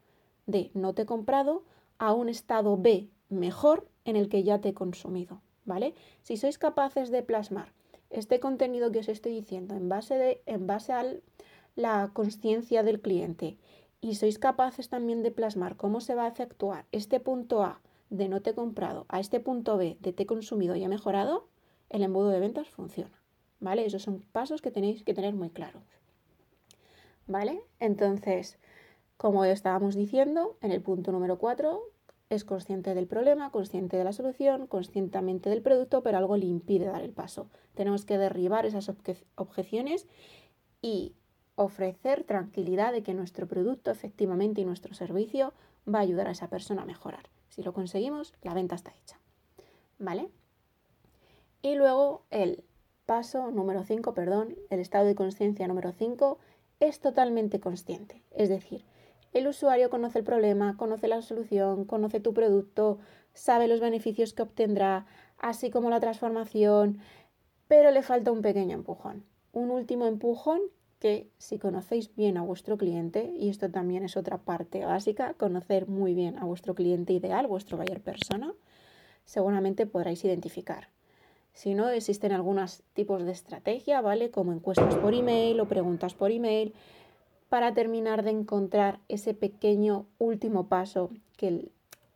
de 0.46 0.72
no 0.74 0.94
te 0.94 1.04
he 1.04 1.06
comprado 1.06 1.64
a 1.98 2.14
un 2.14 2.30
estado 2.30 2.78
B 2.78 3.10
mejor 3.30 3.88
en 4.06 4.16
el 4.16 4.30
que 4.30 4.44
ya 4.44 4.62
te 4.62 4.70
he 4.70 4.74
consumido. 4.74 5.42
¿Vale? 5.66 5.96
Si 6.22 6.38
sois 6.38 6.60
capaces 6.60 7.10
de 7.10 7.24
plasmar 7.24 7.74
este 8.12 8.40
contenido 8.40 8.92
que 8.92 9.00
os 9.00 9.10
estoy 9.10 9.34
diciendo 9.34 9.76
en 9.76 9.90
base, 9.90 10.16
de, 10.16 10.42
en 10.46 10.68
base 10.68 10.94
a 10.94 11.04
la 11.76 12.12
conciencia 12.14 12.84
del 12.84 13.02
cliente 13.02 13.58
y 14.00 14.16
sois 14.16 14.38
capaces 14.38 14.90
también 14.90 15.24
de 15.24 15.32
plasmar 15.32 15.76
cómo 15.76 16.02
se 16.02 16.14
va 16.14 16.26
a 16.26 16.28
efectuar 16.28 16.86
este 16.92 17.20
punto 17.20 17.64
A 17.64 17.82
de 18.12 18.30
no 18.30 18.42
te 18.42 18.52
he 18.52 18.54
comprado 18.54 19.06
a 19.10 19.20
este 19.20 19.40
punto 19.40 19.78
B 19.78 19.98
de 20.00 20.14
te 20.14 20.24
he 20.24 20.26
consumido 20.28 20.76
y 20.76 20.84
he 20.84 20.88
mejorado, 20.88 21.48
el 21.90 22.04
embudo 22.04 22.30
de 22.30 22.40
ventas 22.40 22.70
funciona. 22.70 23.20
¿Vale? 23.60 23.86
Esos 23.86 24.04
son 24.04 24.22
pasos 24.32 24.62
que 24.62 24.70
tenéis 24.70 25.04
que 25.04 25.14
tener 25.14 25.34
muy 25.34 25.50
claros. 25.50 25.84
¿Vale? 27.26 27.64
Entonces, 27.80 28.60
como 29.18 29.46
estábamos 29.46 29.96
diciendo, 29.96 30.58
en 30.62 30.72
el 30.72 30.82
punto 30.82 31.12
número 31.12 31.38
4 31.38 31.82
es 32.30 32.44
consciente 32.44 32.96
del 32.96 33.08
problema, 33.08 33.52
consciente 33.52 33.98
de 33.98 34.04
la 34.04 34.14
solución, 34.14 34.68
conscientemente 34.68 35.50
del 35.50 35.62
producto, 35.62 36.02
pero 36.02 36.18
algo 36.18 36.38
le 36.38 36.46
impide 36.46 36.86
dar 36.86 37.04
el 37.04 37.12
paso. 37.12 37.50
Tenemos 37.76 38.06
que 38.06 38.18
derribar 38.18 38.66
esas 38.66 38.92
objeciones 39.36 40.08
y 40.82 41.14
ofrecer 41.56 42.24
tranquilidad 42.24 42.92
de 42.92 43.04
que 43.04 43.14
nuestro 43.14 43.48
producto 43.48 43.92
efectivamente 43.92 44.62
y 44.62 44.66
nuestro 44.66 44.94
servicio 44.94 45.54
va 45.88 46.00
a 46.00 46.02
ayudar 46.02 46.28
a 46.28 46.32
esa 46.32 46.50
persona 46.50 46.82
a 46.82 46.86
mejorar. 46.86 47.30
Si 47.50 47.64
lo 47.64 47.74
conseguimos, 47.74 48.34
la 48.42 48.54
venta 48.54 48.76
está 48.76 48.92
hecha. 49.02 49.20
¿Vale? 49.98 50.30
Y 51.62 51.76
luego 51.76 52.24
el 52.32 52.64
paso 53.06 53.52
número 53.52 53.84
5, 53.84 54.14
perdón, 54.14 54.56
el 54.70 54.80
estado 54.80 55.06
de 55.06 55.16
conciencia 55.16 55.68
número 55.68 55.94
5 55.94 56.38
es 56.80 57.00
totalmente 57.00 57.60
consciente. 57.60 58.22
Es 58.32 58.50
decir, 58.50 58.84
el 59.36 59.48
usuario 59.48 59.90
conoce 59.90 60.20
el 60.20 60.24
problema, 60.24 60.78
conoce 60.78 61.10
la 61.10 61.22
solución, 61.22 61.84
conoce 61.84 62.22
tu 62.22 62.34
producto, 62.34 63.00
sabe 63.34 63.68
los 63.68 63.82
beneficios 63.82 64.32
que 64.32 64.44
obtendrá, 64.44 65.06
así 65.38 65.70
como 65.70 65.90
la 65.90 66.00
transformación, 66.00 67.00
pero 67.68 67.92
le 67.92 68.02
falta 68.02 68.32
un 68.32 68.42
pequeño 68.42 68.74
empujón. 68.74 69.26
Un 69.52 69.72
último 69.72 70.06
empujón 70.06 70.62
que 71.00 71.30
si 71.38 71.60
conocéis 71.60 72.16
bien 72.16 72.38
a 72.38 72.44
vuestro 72.44 72.78
cliente, 72.78 73.34
y 73.38 73.50
esto 73.50 73.70
también 73.70 74.06
es 74.06 74.16
otra 74.16 74.38
parte 74.38 74.86
básica, 74.86 75.34
conocer 75.34 75.90
muy 75.90 76.14
bien 76.14 76.40
a 76.40 76.46
vuestro 76.46 76.74
cliente 76.74 77.12
ideal, 77.12 77.46
vuestro 77.46 77.76
buyer 77.76 78.00
persona, 78.00 78.54
seguramente 79.26 79.86
podréis 79.86 80.24
identificar. 80.24 80.88
Si 81.52 81.74
no, 81.74 81.90
existen 81.90 82.32
algunos 82.32 82.84
tipos 82.94 83.26
de 83.26 83.34
estrategia, 83.34 84.00
¿vale? 84.00 84.32
Como 84.32 84.54
encuestas 84.54 84.96
por 84.96 85.14
email 85.14 85.60
o 85.60 85.68
preguntas 85.68 86.14
por 86.14 86.32
email, 86.32 86.74
para 87.50 87.74
terminar 87.74 88.24
de 88.24 88.32
encontrar 88.32 89.00
ese 89.08 89.34
pequeño 89.34 90.06
último 90.18 90.68
paso 90.68 91.12
que, 91.38 91.70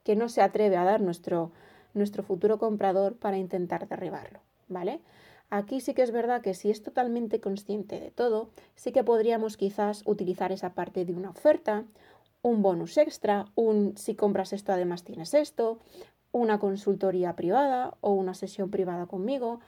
que 0.03 0.15
no 0.15 0.29
se 0.29 0.41
atreve 0.41 0.77
a 0.77 0.83
dar 0.83 1.01
nuestro, 1.01 1.51
nuestro 1.93 2.23
futuro 2.23 2.57
comprador 2.57 3.15
para 3.15 3.37
intentar 3.37 3.87
derribarlo, 3.87 4.39
¿vale? 4.67 5.01
Aquí 5.49 5.81
sí 5.81 5.93
que 5.93 6.03
es 6.03 6.11
verdad 6.11 6.41
que 6.41 6.53
si 6.53 6.69
es 6.69 6.83
totalmente 6.83 7.39
consciente 7.39 7.99
de 7.99 8.11
todo, 8.11 8.49
sí 8.75 8.91
que 8.91 9.03
podríamos 9.03 9.57
quizás 9.57 10.03
utilizar 10.05 10.51
esa 10.51 10.73
parte 10.73 11.05
de 11.05 11.13
una 11.13 11.31
oferta, 11.31 11.85
un 12.41 12.61
bonus 12.61 12.97
extra, 12.97 13.45
un 13.55 13.97
si 13.97 14.15
compras 14.15 14.53
esto 14.53 14.71
además 14.71 15.03
tienes 15.03 15.33
esto, 15.33 15.79
una 16.31 16.59
consultoría 16.59 17.35
privada 17.35 17.95
o 18.01 18.11
una 18.11 18.35
sesión 18.35 18.69
privada 18.69 19.07
conmigo, 19.07 19.59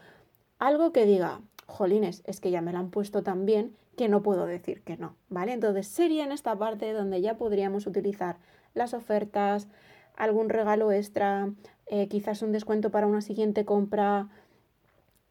algo 0.60 0.92
que 0.92 1.06
diga, 1.06 1.42
jolines, 1.66 2.22
es 2.26 2.40
que 2.40 2.52
ya 2.52 2.62
me 2.62 2.72
la 2.72 2.80
han 2.80 2.92
puesto 2.92 3.24
tan 3.24 3.48
bien 3.48 3.76
que 4.02 4.10
no 4.10 4.24
puedo 4.24 4.48
decir 4.48 4.82
que 4.82 4.98
no, 4.98 5.16
¿vale? 5.30 5.54
Entonces 5.54 5.86
sería 5.86 6.24
en 6.24 6.32
esta 6.32 6.56
parte 6.56 6.92
donde 6.92 7.22
ya 7.22 7.38
podríamos 7.38 7.86
utilizar 7.86 8.38
las 8.74 8.96
ofertas, 8.96 9.68
algún 10.16 10.50
regalo 10.50 10.92
extra, 10.92 11.52
eh, 11.86 12.08
quizás 12.08 12.42
un 12.42 12.52
descuento 12.52 12.90
para 12.90 13.06
una 13.06 13.22
siguiente 13.22 13.64
compra, 13.64 14.28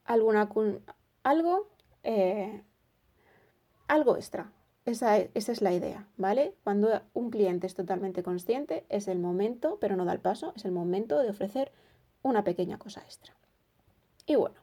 alguna 0.05 0.49
algo, 1.25 1.67
eh, 2.05 2.63
algo 3.89 4.15
extra. 4.15 4.53
Esa 4.87 5.19
es, 5.19 5.31
esa 5.35 5.51
es 5.51 5.63
la 5.63 5.73
idea, 5.73 6.07
¿vale? 6.17 6.55
Cuando 6.63 7.03
un 7.13 7.31
cliente 7.31 7.67
es 7.67 7.75
totalmente 7.75 8.23
consciente, 8.23 8.85
es 8.89 9.09
el 9.09 9.19
momento, 9.19 9.79
pero 9.81 9.97
no 9.97 10.05
da 10.05 10.13
el 10.13 10.21
paso, 10.21 10.53
es 10.55 10.65
el 10.65 10.71
momento 10.71 11.19
de 11.19 11.31
ofrecer 11.31 11.73
una 12.23 12.45
pequeña 12.45 12.79
cosa 12.79 13.01
extra. 13.01 13.35
Y 14.27 14.37
bueno, 14.37 14.61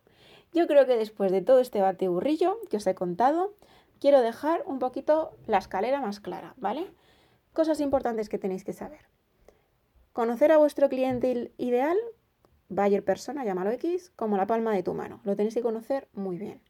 yo 0.53 0.65
creo 0.65 0.85
que 0.85 0.95
después 0.95 1.29
de 1.33 1.41
todo 1.41 1.59
este 1.59 1.81
batiburrillo 1.81 2.57
que 2.69 2.77
os 2.77 2.87
he 2.87 2.95
contado, 2.95 3.53
quiero 3.99 4.21
dejar 4.21 4.63
un 4.65 4.79
poquito 4.79 5.37
la 5.45 5.57
escalera 5.57 6.01
más 6.01 6.19
clara, 6.19 6.53
¿vale? 6.57 6.91
Cosas 7.53 7.79
importantes 7.79 8.29
que 8.29 8.37
tenéis 8.37 8.63
que 8.63 8.73
saber. 8.73 9.01
Conocer 10.13 10.51
a 10.51 10.57
vuestro 10.57 10.89
cliente 10.89 11.51
ideal 11.57 11.97
Bayer 12.69 13.03
persona, 13.03 13.45
llámalo 13.45 13.71
X, 13.71 14.11
como 14.15 14.35
la 14.35 14.45
palma 14.45 14.75
de 14.75 14.83
tu 14.83 14.93
mano. 14.93 15.21
Lo 15.23 15.37
tenéis 15.37 15.53
que 15.53 15.61
conocer 15.61 16.09
muy 16.13 16.37
bien. 16.37 16.61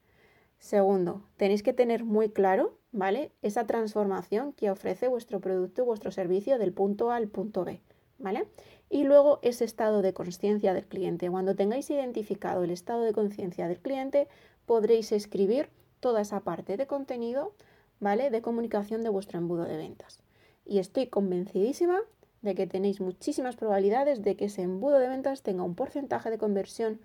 Segundo, 0.59 1.23
tenéis 1.37 1.63
que 1.63 1.73
tener 1.73 2.03
muy 2.03 2.29
claro, 2.29 2.77
¿vale? 2.91 3.31
Esa 3.41 3.65
transformación 3.65 4.53
que 4.53 4.69
ofrece 4.69 5.07
vuestro 5.07 5.39
producto, 5.39 5.85
vuestro 5.85 6.11
servicio 6.11 6.59
del 6.59 6.73
punto 6.73 7.09
A 7.11 7.15
al 7.15 7.27
punto 7.27 7.65
B, 7.65 7.81
¿vale? 8.19 8.47
Y 8.89 9.05
luego 9.05 9.39
ese 9.41 9.65
estado 9.65 10.03
de 10.03 10.13
conciencia 10.13 10.73
del 10.73 10.85
cliente. 10.85 11.29
Cuando 11.31 11.55
tengáis 11.55 11.89
identificado 11.89 12.63
el 12.63 12.71
estado 12.71 13.01
de 13.01 13.13
conciencia 13.13 13.67
del 13.67 13.79
cliente, 13.79 14.27
podréis 14.67 15.11
escribir 15.11 15.69
toda 15.99 16.21
esa 16.21 16.41
parte 16.41 16.77
de 16.77 16.87
contenido, 16.87 17.53
¿vale? 17.99 18.29
De 18.29 18.41
comunicación 18.41 19.03
de 19.03 19.09
vuestro 19.09 19.37
embudo 19.37 19.63
de 19.63 19.77
ventas. 19.77 20.21
Y 20.65 20.79
estoy 20.79 21.07
convencidísima 21.07 21.99
de 22.41 22.55
que 22.55 22.67
tenéis 22.67 23.01
muchísimas 23.01 23.55
probabilidades 23.55 24.21
de 24.21 24.35
que 24.35 24.45
ese 24.45 24.61
embudo 24.61 24.99
de 24.99 25.07
ventas 25.07 25.41
tenga 25.41 25.63
un 25.63 25.75
porcentaje 25.75 26.29
de 26.29 26.37
conversión 26.37 26.99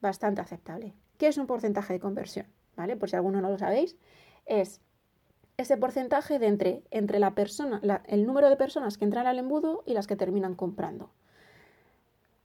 bastante 0.00 0.40
aceptable. 0.40 0.94
¿Qué 1.18 1.28
es 1.28 1.38
un 1.38 1.46
porcentaje 1.46 1.92
de 1.92 2.00
conversión? 2.00 2.46
¿Vale? 2.76 2.96
Por 2.96 3.10
si 3.10 3.16
alguno 3.16 3.40
no 3.40 3.50
lo 3.50 3.58
sabéis, 3.58 3.96
es 4.46 4.80
ese 5.56 5.76
porcentaje 5.76 6.38
de 6.38 6.46
entre, 6.46 6.82
entre 6.90 7.18
la 7.18 7.34
persona, 7.34 7.80
el 8.06 8.26
número 8.26 8.48
de 8.48 8.56
personas 8.56 8.96
que 8.96 9.04
entran 9.04 9.26
al 9.26 9.38
embudo 9.38 9.82
y 9.84 9.92
las 9.92 10.06
que 10.06 10.16
terminan 10.16 10.54
comprando. 10.54 11.10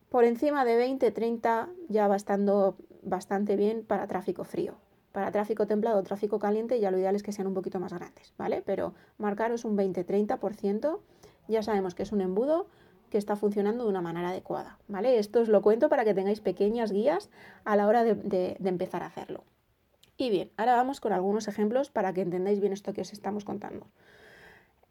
Por 0.10 0.26
encima 0.26 0.66
de 0.66 0.76
20, 0.76 1.12
30 1.12 1.70
ya 1.88 2.08
va 2.08 2.16
estando 2.16 2.78
bastante 3.02 3.56
bien 3.56 3.86
para 3.86 4.08
tráfico 4.08 4.44
frío. 4.44 4.76
Para 5.16 5.32
tráfico 5.32 5.66
templado 5.66 5.98
o 5.98 6.04
tráfico 6.04 6.40
caliente 6.40 6.82
ya 6.82 6.92
lo 6.92 7.00
ideal 7.00 7.16
es 7.16 7.24
que 7.24 7.32
sean 7.32 7.48
un 7.48 7.54
poquito 7.54 7.80
más 7.80 7.94
grandes, 7.94 8.34
¿vale? 8.38 8.62
Pero 8.62 8.94
marcaros 9.18 9.64
un 9.64 9.78
20-30% 9.78 11.00
ya 11.48 11.64
sabemos 11.64 11.96
que 11.96 12.04
es 12.04 12.12
un 12.12 12.20
embudo 12.20 12.68
que 13.10 13.18
está 13.18 13.38
funcionando 13.38 13.86
de 13.86 13.92
una 13.92 14.02
manera 14.02 14.32
adecuada, 14.32 14.78
¿vale? 14.90 15.18
Esto 15.18 15.40
os 15.40 15.48
lo 15.48 15.62
cuento 15.62 15.88
para 15.88 16.04
que 16.04 16.14
tengáis 16.14 16.42
pequeñas 16.42 16.92
guías 16.92 17.30
a 17.64 17.78
la 17.78 17.88
hora 17.88 18.04
de, 18.04 18.58
empezar 18.62 19.04
a 19.04 19.06
hacerlo. 19.06 19.46
Y 20.18 20.30
bien, 20.32 20.52
ahora 20.58 20.76
vamos 20.76 21.00
con 21.00 21.14
algunos 21.14 21.48
ejemplos 21.48 21.90
para 21.90 22.12
que 22.12 22.20
entendáis 22.20 22.60
bien 22.60 22.74
esto 22.74 22.92
que 22.92 23.00
os 23.00 23.14
estamos 23.14 23.46
contando. 23.46 23.88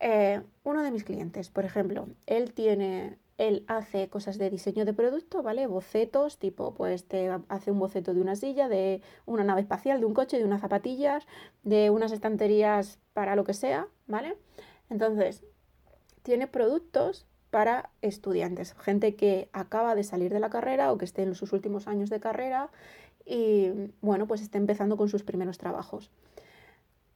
Eh, 0.00 0.40
uno 0.62 0.82
de 0.82 0.90
mis 0.90 1.04
clientes, 1.04 1.50
por 1.50 1.66
ejemplo, 1.66 2.08
él 2.24 2.54
tiene, 2.54 3.18
él 3.38 3.64
hace 3.66 4.08
cosas 4.08 4.38
de 4.38 4.50
diseño 4.50 4.84
de 4.84 4.92
producto, 4.92 5.42
¿vale? 5.42 5.66
Bocetos, 5.66 6.38
tipo, 6.38 6.74
pues 6.74 7.04
te 7.06 7.30
hace 7.48 7.70
un 7.70 7.78
boceto 7.78 8.14
de 8.14 8.20
una 8.20 8.36
silla, 8.36 8.68
de 8.68 9.02
una 9.26 9.44
nave 9.44 9.60
espacial, 9.60 10.00
de 10.00 10.06
un 10.06 10.14
coche, 10.14 10.38
de 10.38 10.44
unas 10.44 10.60
zapatillas, 10.60 11.26
de 11.62 11.90
unas 11.90 12.12
estanterías 12.12 12.98
para 13.12 13.36
lo 13.36 13.44
que 13.44 13.54
sea, 13.54 13.88
¿vale? 14.06 14.36
Entonces, 14.90 15.44
tiene 16.22 16.46
productos 16.46 17.26
para 17.50 17.90
estudiantes, 18.02 18.74
gente 18.74 19.14
que 19.14 19.48
acaba 19.52 19.94
de 19.94 20.02
salir 20.02 20.32
de 20.32 20.40
la 20.40 20.50
carrera 20.50 20.90
o 20.90 20.98
que 20.98 21.04
esté 21.04 21.22
en 21.22 21.36
sus 21.36 21.52
últimos 21.52 21.86
años 21.86 22.10
de 22.10 22.18
carrera 22.18 22.70
y 23.24 23.70
bueno, 24.00 24.26
pues 24.26 24.42
está 24.42 24.58
empezando 24.58 24.96
con 24.96 25.08
sus 25.08 25.22
primeros 25.22 25.58
trabajos. 25.58 26.10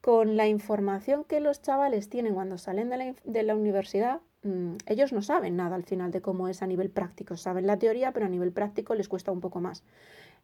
Con 0.00 0.36
la 0.36 0.46
información 0.46 1.24
que 1.24 1.40
los 1.40 1.60
chavales 1.60 2.08
tienen 2.08 2.34
cuando 2.34 2.56
salen 2.56 2.88
de 2.88 3.42
la, 3.42 3.56
universidad, 3.56 4.20
mm, 4.48 4.76
ellos 4.86 5.12
no 5.12 5.22
saben 5.22 5.56
nada 5.56 5.76
al 5.76 5.84
final 5.84 6.10
de 6.10 6.20
cómo 6.20 6.48
es 6.48 6.62
a 6.62 6.66
nivel 6.66 6.90
práctico. 6.90 7.36
Saben 7.36 7.66
la 7.66 7.78
teoría, 7.78 8.12
pero 8.12 8.26
a 8.26 8.28
nivel 8.28 8.52
práctico 8.52 8.94
les 8.94 9.08
cuesta 9.08 9.32
un 9.32 9.40
poco 9.40 9.60
más. 9.60 9.82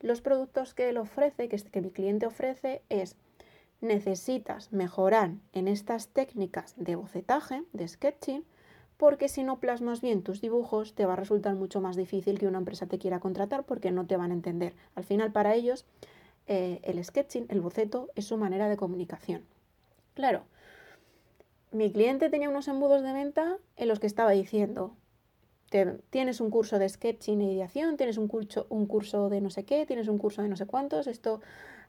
Los 0.00 0.20
productos 0.20 0.74
que 0.74 0.88
él 0.88 0.98
ofrece, 0.98 1.48
que, 1.48 1.56
que 1.56 1.80
mi 1.80 1.90
cliente 1.90 2.26
ofrece, 2.26 2.82
es 2.88 3.16
necesitas 3.80 4.72
mejorar 4.72 5.32
en 5.52 5.68
estas 5.68 6.08
técnicas 6.08 6.74
de 6.76 6.96
bocetaje, 6.96 7.62
de 7.72 7.86
sketching, 7.86 8.44
porque 8.96 9.28
si 9.28 9.42
no 9.42 9.58
plasmas 9.58 10.00
bien 10.00 10.22
tus 10.22 10.40
dibujos 10.40 10.94
te 10.94 11.04
va 11.04 11.14
a 11.14 11.16
resultar 11.16 11.54
mucho 11.54 11.80
más 11.80 11.96
difícil 11.96 12.38
que 12.38 12.46
una 12.46 12.58
empresa 12.58 12.86
te 12.86 12.98
quiera 12.98 13.20
contratar 13.20 13.64
porque 13.64 13.90
no 13.90 14.06
te 14.06 14.16
van 14.16 14.30
a 14.30 14.34
entender. 14.34 14.74
Al 14.94 15.04
final 15.04 15.32
para 15.32 15.54
ellos 15.54 15.84
eh, 16.46 16.80
el 16.84 17.02
sketching, 17.02 17.46
el 17.48 17.60
boceto, 17.60 18.10
es 18.14 18.26
su 18.26 18.36
manera 18.36 18.68
de 18.68 18.76
comunicación. 18.76 19.42
Claro, 20.14 20.44
mi 21.74 21.92
cliente 21.92 22.30
tenía 22.30 22.48
unos 22.48 22.68
embudos 22.68 23.02
de 23.02 23.12
venta 23.12 23.58
en 23.76 23.88
los 23.88 24.00
que 24.00 24.06
estaba 24.06 24.30
diciendo, 24.30 24.96
tienes 26.10 26.40
un 26.40 26.50
curso 26.50 26.78
de 26.78 26.88
sketching 26.88 27.40
e 27.40 27.52
ideación, 27.52 27.96
tienes 27.96 28.16
un 28.16 28.28
curso, 28.28 28.66
un 28.70 28.86
curso 28.86 29.28
de 29.28 29.40
no 29.40 29.50
sé 29.50 29.64
qué, 29.64 29.84
tienes 29.86 30.08
un 30.08 30.18
curso 30.18 30.42
de 30.42 30.48
no 30.48 30.56
sé 30.56 30.66
cuántos, 30.66 31.06
esto 31.06 31.40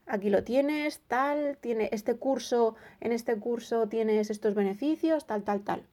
aquí 0.06 0.30
lo 0.30 0.44
tienes, 0.44 1.02
tal, 1.08 1.58
tiene 1.58 1.90
este 1.92 2.16
curso, 2.16 2.76
en 3.00 3.12
este 3.12 3.38
curso 3.40 3.88
tienes 3.88 4.30
estos 4.30 4.56
beneficios, 4.56 5.26
tal, 5.26 5.44
tal, 5.44 5.62
tal 5.62 5.88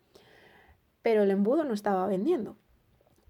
pero 1.02 1.24
el 1.24 1.30
embudo 1.30 1.64
no 1.64 1.74
estaba 1.74 2.06
vendiendo. 2.06 2.56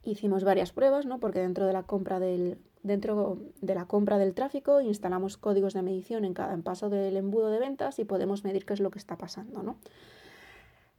Hicimos 0.04 0.44
varias 0.44 0.72
pruebas, 0.72 1.06
¿no? 1.06 1.18
Porque 1.18 1.40
dentro 1.40 1.66
de 1.66 1.72
la 1.72 1.84
compra 1.84 2.20
del, 2.20 2.58
dentro 2.82 3.38
de 3.60 3.74
la 3.74 3.86
compra 3.86 4.18
del 4.18 4.34
tráfico 4.34 4.80
instalamos 4.80 5.36
códigos 5.36 5.74
de 5.74 5.82
medición 5.82 6.24
en 6.24 6.34
cada 6.34 6.56
paso 6.58 6.90
del 6.90 7.16
embudo 7.16 7.50
de 7.50 7.58
ventas 7.58 7.98
y 7.98 8.04
podemos 8.04 8.44
medir 8.44 8.66
qué 8.66 8.74
es 8.74 8.80
lo 8.80 8.90
que 8.90 8.98
está 8.98 9.16
pasando, 9.16 9.62
¿no? 9.62 9.76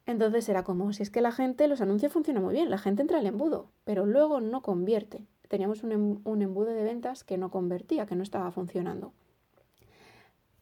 Entonces 0.05 0.49
era 0.49 0.63
como, 0.63 0.91
si 0.93 1.03
es 1.03 1.09
que 1.09 1.21
la 1.21 1.31
gente, 1.31 1.67
los 1.67 1.81
anuncios 1.81 2.11
funcionan 2.11 2.43
muy 2.43 2.53
bien, 2.53 2.69
la 2.69 2.77
gente 2.77 3.01
entra 3.01 3.19
al 3.19 3.25
embudo, 3.25 3.69
pero 3.85 4.05
luego 4.05 4.41
no 4.41 4.61
convierte. 4.61 5.25
Teníamos 5.47 5.83
un, 5.83 5.91
em, 5.91 6.19
un 6.23 6.41
embudo 6.41 6.71
de 6.71 6.83
ventas 6.83 7.23
que 7.23 7.37
no 7.37 7.51
convertía, 7.51 8.05
que 8.05 8.15
no 8.15 8.23
estaba 8.23 8.51
funcionando. 8.51 9.13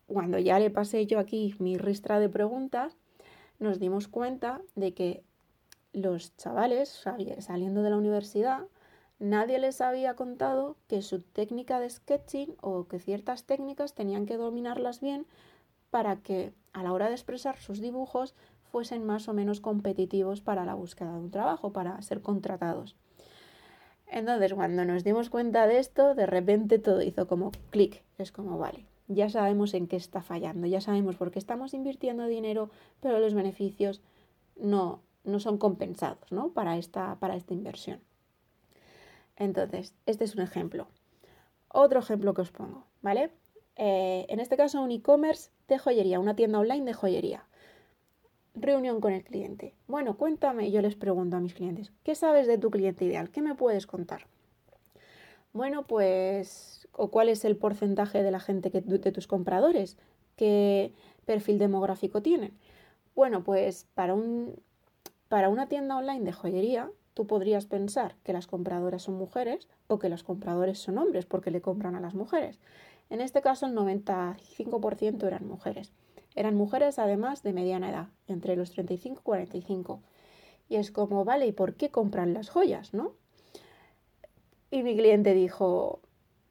Cuando 0.05 0.37
ya 0.37 0.59
le 0.59 0.69
pasé 0.69 1.05
yo 1.07 1.19
aquí 1.19 1.55
mi 1.59 1.77
ristra 1.77 2.19
de 2.19 2.29
preguntas, 2.29 2.97
nos 3.59 3.79
dimos 3.79 4.07
cuenta 4.07 4.61
de 4.75 4.93
que 4.93 5.23
los 5.93 6.35
chavales 6.37 7.03
saliendo 7.39 7.83
de 7.83 7.89
la 7.89 7.97
universidad, 7.97 8.67
nadie 9.19 9.59
les 9.59 9.81
había 9.81 10.15
contado 10.15 10.77
que 10.87 11.01
su 11.01 11.21
técnica 11.21 11.79
de 11.79 11.89
sketching 11.89 12.55
o 12.61 12.87
que 12.87 12.99
ciertas 12.99 13.45
técnicas 13.45 13.93
tenían 13.93 14.25
que 14.25 14.37
dominarlas 14.37 14.99
bien 14.99 15.27
para 15.89 16.17
que 16.17 16.53
a 16.73 16.83
la 16.83 16.93
hora 16.93 17.07
de 17.07 17.13
expresar 17.13 17.57
sus 17.57 17.81
dibujos 17.81 18.33
fuesen 18.71 19.05
más 19.05 19.27
o 19.27 19.33
menos 19.33 19.59
competitivos 19.59 20.41
para 20.41 20.65
la 20.65 20.73
búsqueda 20.73 21.13
de 21.13 21.19
un 21.19 21.31
trabajo, 21.31 21.73
para 21.73 22.01
ser 22.01 22.21
contratados. 22.21 22.95
Entonces, 24.07 24.53
cuando 24.53 24.85
nos 24.85 25.03
dimos 25.03 25.29
cuenta 25.29 25.67
de 25.67 25.79
esto, 25.79 26.15
de 26.15 26.25
repente 26.25 26.79
todo 26.79 27.01
hizo 27.01 27.27
como 27.27 27.51
clic. 27.69 28.03
Es 28.17 28.31
como, 28.31 28.57
vale, 28.57 28.85
ya 29.07 29.29
sabemos 29.29 29.73
en 29.73 29.87
qué 29.87 29.95
está 29.95 30.21
fallando, 30.21 30.67
ya 30.67 30.81
sabemos 30.81 31.15
por 31.15 31.31
qué 31.31 31.39
estamos 31.39 31.73
invirtiendo 31.73 32.25
dinero, 32.27 32.69
pero 33.01 33.19
los 33.19 33.33
beneficios 33.33 34.01
no, 34.55 35.01
no 35.23 35.39
son 35.39 35.57
compensados 35.57 36.31
¿no? 36.31 36.49
para, 36.49 36.77
esta, 36.77 37.15
para 37.19 37.35
esta 37.35 37.53
inversión. 37.53 37.99
Entonces, 39.37 39.93
este 40.05 40.23
es 40.23 40.35
un 40.35 40.41
ejemplo. 40.41 40.87
Otro 41.67 41.99
ejemplo 41.99 42.33
que 42.33 42.41
os 42.41 42.51
pongo, 42.51 42.85
¿vale? 43.01 43.31
Eh, 43.77 44.25
en 44.29 44.39
este 44.39 44.57
caso, 44.57 44.81
un 44.81 44.91
e-commerce 44.91 45.49
de 45.67 45.79
joyería, 45.79 46.19
una 46.19 46.35
tienda 46.35 46.59
online 46.59 46.85
de 46.85 46.93
joyería. 46.93 47.45
Reunión 48.53 48.99
con 48.99 49.13
el 49.13 49.23
cliente. 49.23 49.73
Bueno, 49.87 50.17
cuéntame, 50.17 50.71
yo 50.71 50.81
les 50.81 50.95
pregunto 50.95 51.37
a 51.37 51.39
mis 51.39 51.53
clientes, 51.53 51.93
¿qué 52.03 52.15
sabes 52.15 52.47
de 52.47 52.57
tu 52.57 52.69
cliente 52.69 53.05
ideal? 53.05 53.29
¿Qué 53.29 53.41
me 53.41 53.55
puedes 53.55 53.87
contar? 53.87 54.27
Bueno, 55.53 55.87
pues, 55.87 56.87
o 56.93 57.09
cuál 57.11 57.29
es 57.29 57.45
el 57.45 57.55
porcentaje 57.55 58.23
de 58.23 58.31
la 58.31 58.39
gente 58.39 58.69
que, 58.69 58.81
de 58.81 59.11
tus 59.11 59.27
compradores, 59.27 59.97
qué 60.35 60.93
perfil 61.25 61.59
demográfico 61.59 62.21
tienen. 62.21 62.53
Bueno, 63.15 63.43
pues 63.43 63.87
para, 63.95 64.13
un, 64.13 64.55
para 65.29 65.49
una 65.49 65.67
tienda 65.67 65.97
online 65.97 66.25
de 66.25 66.33
joyería, 66.33 66.89
tú 67.13 67.27
podrías 67.27 67.65
pensar 67.65 68.15
que 68.23 68.33
las 68.33 68.47
compradoras 68.47 69.03
son 69.03 69.15
mujeres 69.15 69.69
o 69.87 69.99
que 69.99 70.09
los 70.09 70.23
compradores 70.23 70.79
son 70.79 70.97
hombres 70.97 71.25
porque 71.25 71.51
le 71.51 71.61
compran 71.61 71.95
a 71.95 72.01
las 72.01 72.15
mujeres. 72.15 72.59
En 73.09 73.21
este 73.21 73.41
caso, 73.41 73.65
el 73.65 73.75
95% 73.75 75.27
eran 75.27 75.47
mujeres. 75.47 75.91
Eran 76.35 76.55
mujeres 76.55 76.99
además 76.99 77.43
de 77.43 77.53
mediana 77.53 77.89
edad, 77.89 78.07
entre 78.27 78.55
los 78.55 78.71
35 78.71 79.19
y 79.19 79.23
45. 79.23 80.01
Y 80.69 80.75
es 80.77 80.91
como, 80.91 81.25
vale, 81.25 81.47
¿y 81.47 81.51
por 81.51 81.75
qué 81.75 81.89
compran 81.89 82.33
las 82.33 82.49
joyas, 82.49 82.93
no? 82.93 83.13
Y 84.69 84.83
mi 84.83 84.95
cliente 84.95 85.33
dijo, 85.33 85.99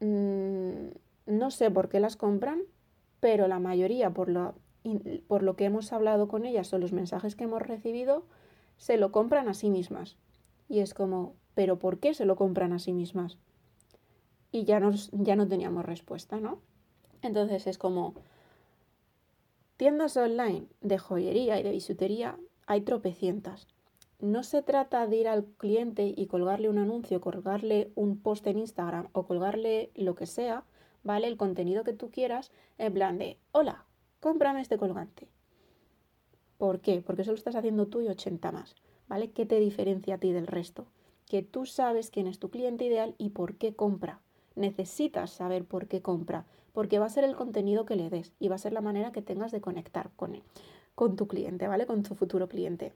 mm, 0.01 0.89
no 1.27 1.51
sé 1.51 1.71
por 1.71 1.89
qué 1.89 2.01
las 2.01 2.17
compran, 2.17 2.61
pero 3.21 3.49
la 3.49 3.59
mayoría, 3.59 4.11
por 4.11 4.29
lo, 4.29 4.55
por 5.27 5.43
lo 5.43 5.57
que 5.57 5.65
hemos 5.65 5.93
hablado 5.93 6.29
con 6.29 6.45
ellas 6.45 6.73
o 6.73 6.79
los 6.79 6.93
mensajes 6.93 7.35
que 7.35 7.45
hemos 7.45 7.63
recibido, 7.63 8.25
se 8.77 8.99
lo 8.99 9.11
compran 9.13 9.49
a 9.49 9.55
sí 9.55 9.71
mismas. 9.71 10.17
Y 10.69 10.81
es 10.81 10.93
como, 10.93 11.35
¿pero 11.55 11.79
por 11.79 11.99
qué 11.99 12.13
se 12.15 12.27
lo 12.27 12.37
compran 12.37 12.73
a 12.73 12.79
sí 12.79 12.93
mismas? 12.93 13.39
Y 14.53 14.65
ya, 14.65 14.81
nos, 14.81 15.11
ya 15.13 15.37
no 15.37 15.49
teníamos 15.49 15.85
respuesta, 15.85 16.41
¿no? 16.41 16.61
Entonces 17.23 17.67
es 17.67 17.79
como, 17.79 18.15
tiendas 19.81 20.19
online 20.19 20.67
de 20.83 20.99
joyería 20.99 21.59
y 21.59 21.63
de 21.63 21.71
bisutería 21.71 22.39
hay 22.67 22.83
tropecientas. 22.83 23.67
No 24.19 24.43
se 24.43 24.61
trata 24.61 25.07
de 25.07 25.17
ir 25.17 25.27
al 25.27 25.47
cliente 25.47 26.13
y 26.15 26.27
colgarle 26.27 26.69
un 26.69 26.77
anuncio, 26.77 27.23
colgarle 27.23 27.91
un 27.95 28.21
post 28.21 28.47
en 28.47 28.59
Instagram 28.59 29.09
o 29.13 29.27
colgarle 29.27 29.91
lo 29.95 30.15
que 30.15 30.27
sea, 30.27 30.65
¿vale? 31.03 31.29
El 31.29 31.39
contenido 31.39 31.83
que 31.83 31.95
tú 31.95 32.11
quieras, 32.11 32.53
en 32.77 32.93
plan 32.93 33.17
de, 33.17 33.39
hola, 33.53 33.87
cómprame 34.21 34.61
este 34.61 34.77
colgante. 34.77 35.29
¿Por 36.59 36.81
qué? 36.81 37.01
Porque 37.01 37.23
eso 37.23 37.31
lo 37.31 37.39
estás 37.39 37.57
haciendo 37.57 37.87
tú 37.87 38.03
y 38.03 38.09
80 38.09 38.53
más, 38.53 38.77
¿vale? 39.09 39.31
¿Qué 39.31 39.47
te 39.47 39.59
diferencia 39.61 40.17
a 40.17 40.19
ti 40.19 40.31
del 40.31 40.47
resto? 40.47 40.89
Que 41.25 41.41
tú 41.41 41.65
sabes 41.65 42.11
quién 42.11 42.27
es 42.27 42.39
tu 42.39 42.51
cliente 42.51 42.85
ideal 42.85 43.15
y 43.17 43.31
por 43.31 43.57
qué 43.57 43.75
compra. 43.75 44.21
Necesitas 44.57 45.31
saber 45.31 45.65
por 45.65 45.89
qué 45.89 46.03
compra, 46.03 46.45
porque 46.73 46.99
va 46.99 47.07
a 47.07 47.11
ser 47.11 47.25
el 47.25 47.37
contenido 47.37 47.85
que 47.85 47.97
le 47.97 48.11
des 48.11 48.33
y 48.39 48.49
va 48.49 48.57
a 48.57 48.59
ser 48.59 48.73
la 48.73 48.81
manera 48.81 49.13
que 49.13 49.23
tengas 49.23 49.53
de 49.53 49.61
conectar 49.61 50.11
con 50.17 50.35
él, 50.35 50.43
con 50.95 51.17
tu 51.17 51.27
cliente, 51.27 51.69
¿vale? 51.69 51.87
Con 51.87 52.03
tu 52.03 52.15
futuro 52.15 52.49
cliente. 52.49 52.93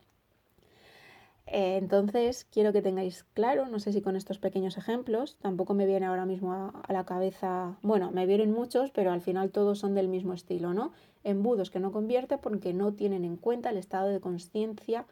Eh, 1.46 1.76
entonces, 1.76 2.46
quiero 2.50 2.72
que 2.72 2.80
tengáis 2.80 3.24
claro, 3.34 3.66
no 3.68 3.78
sé 3.78 3.92
si 3.92 4.00
con 4.00 4.16
estos 4.16 4.38
pequeños 4.38 4.78
ejemplos, 4.78 5.36
tampoco 5.42 5.74
me 5.74 5.84
viene 5.86 6.06
ahora 6.06 6.24
mismo 6.24 6.52
a, 6.52 6.92
la 6.92 7.04
cabeza, 7.04 7.76
bueno, 7.82 8.10
me 8.10 8.26
vienen 8.26 8.50
muchos, 8.50 8.90
pero 8.90 9.12
al 9.12 9.20
final 9.20 9.50
todos 9.50 9.78
son 9.78 9.94
del 9.94 10.08
mismo 10.08 10.32
estilo, 10.32 10.72
¿no? 10.72 10.92
Embudos 11.22 11.70
que 11.70 11.80
no 11.80 11.92
convierte 11.92 12.38
porque 12.38 12.72
no 12.72 12.94
tienen 12.94 13.24
en 13.24 13.36
cuenta 13.36 13.70
el 13.70 13.76
estado 13.76 14.08
de 14.08 14.20
conciencia 14.20 15.06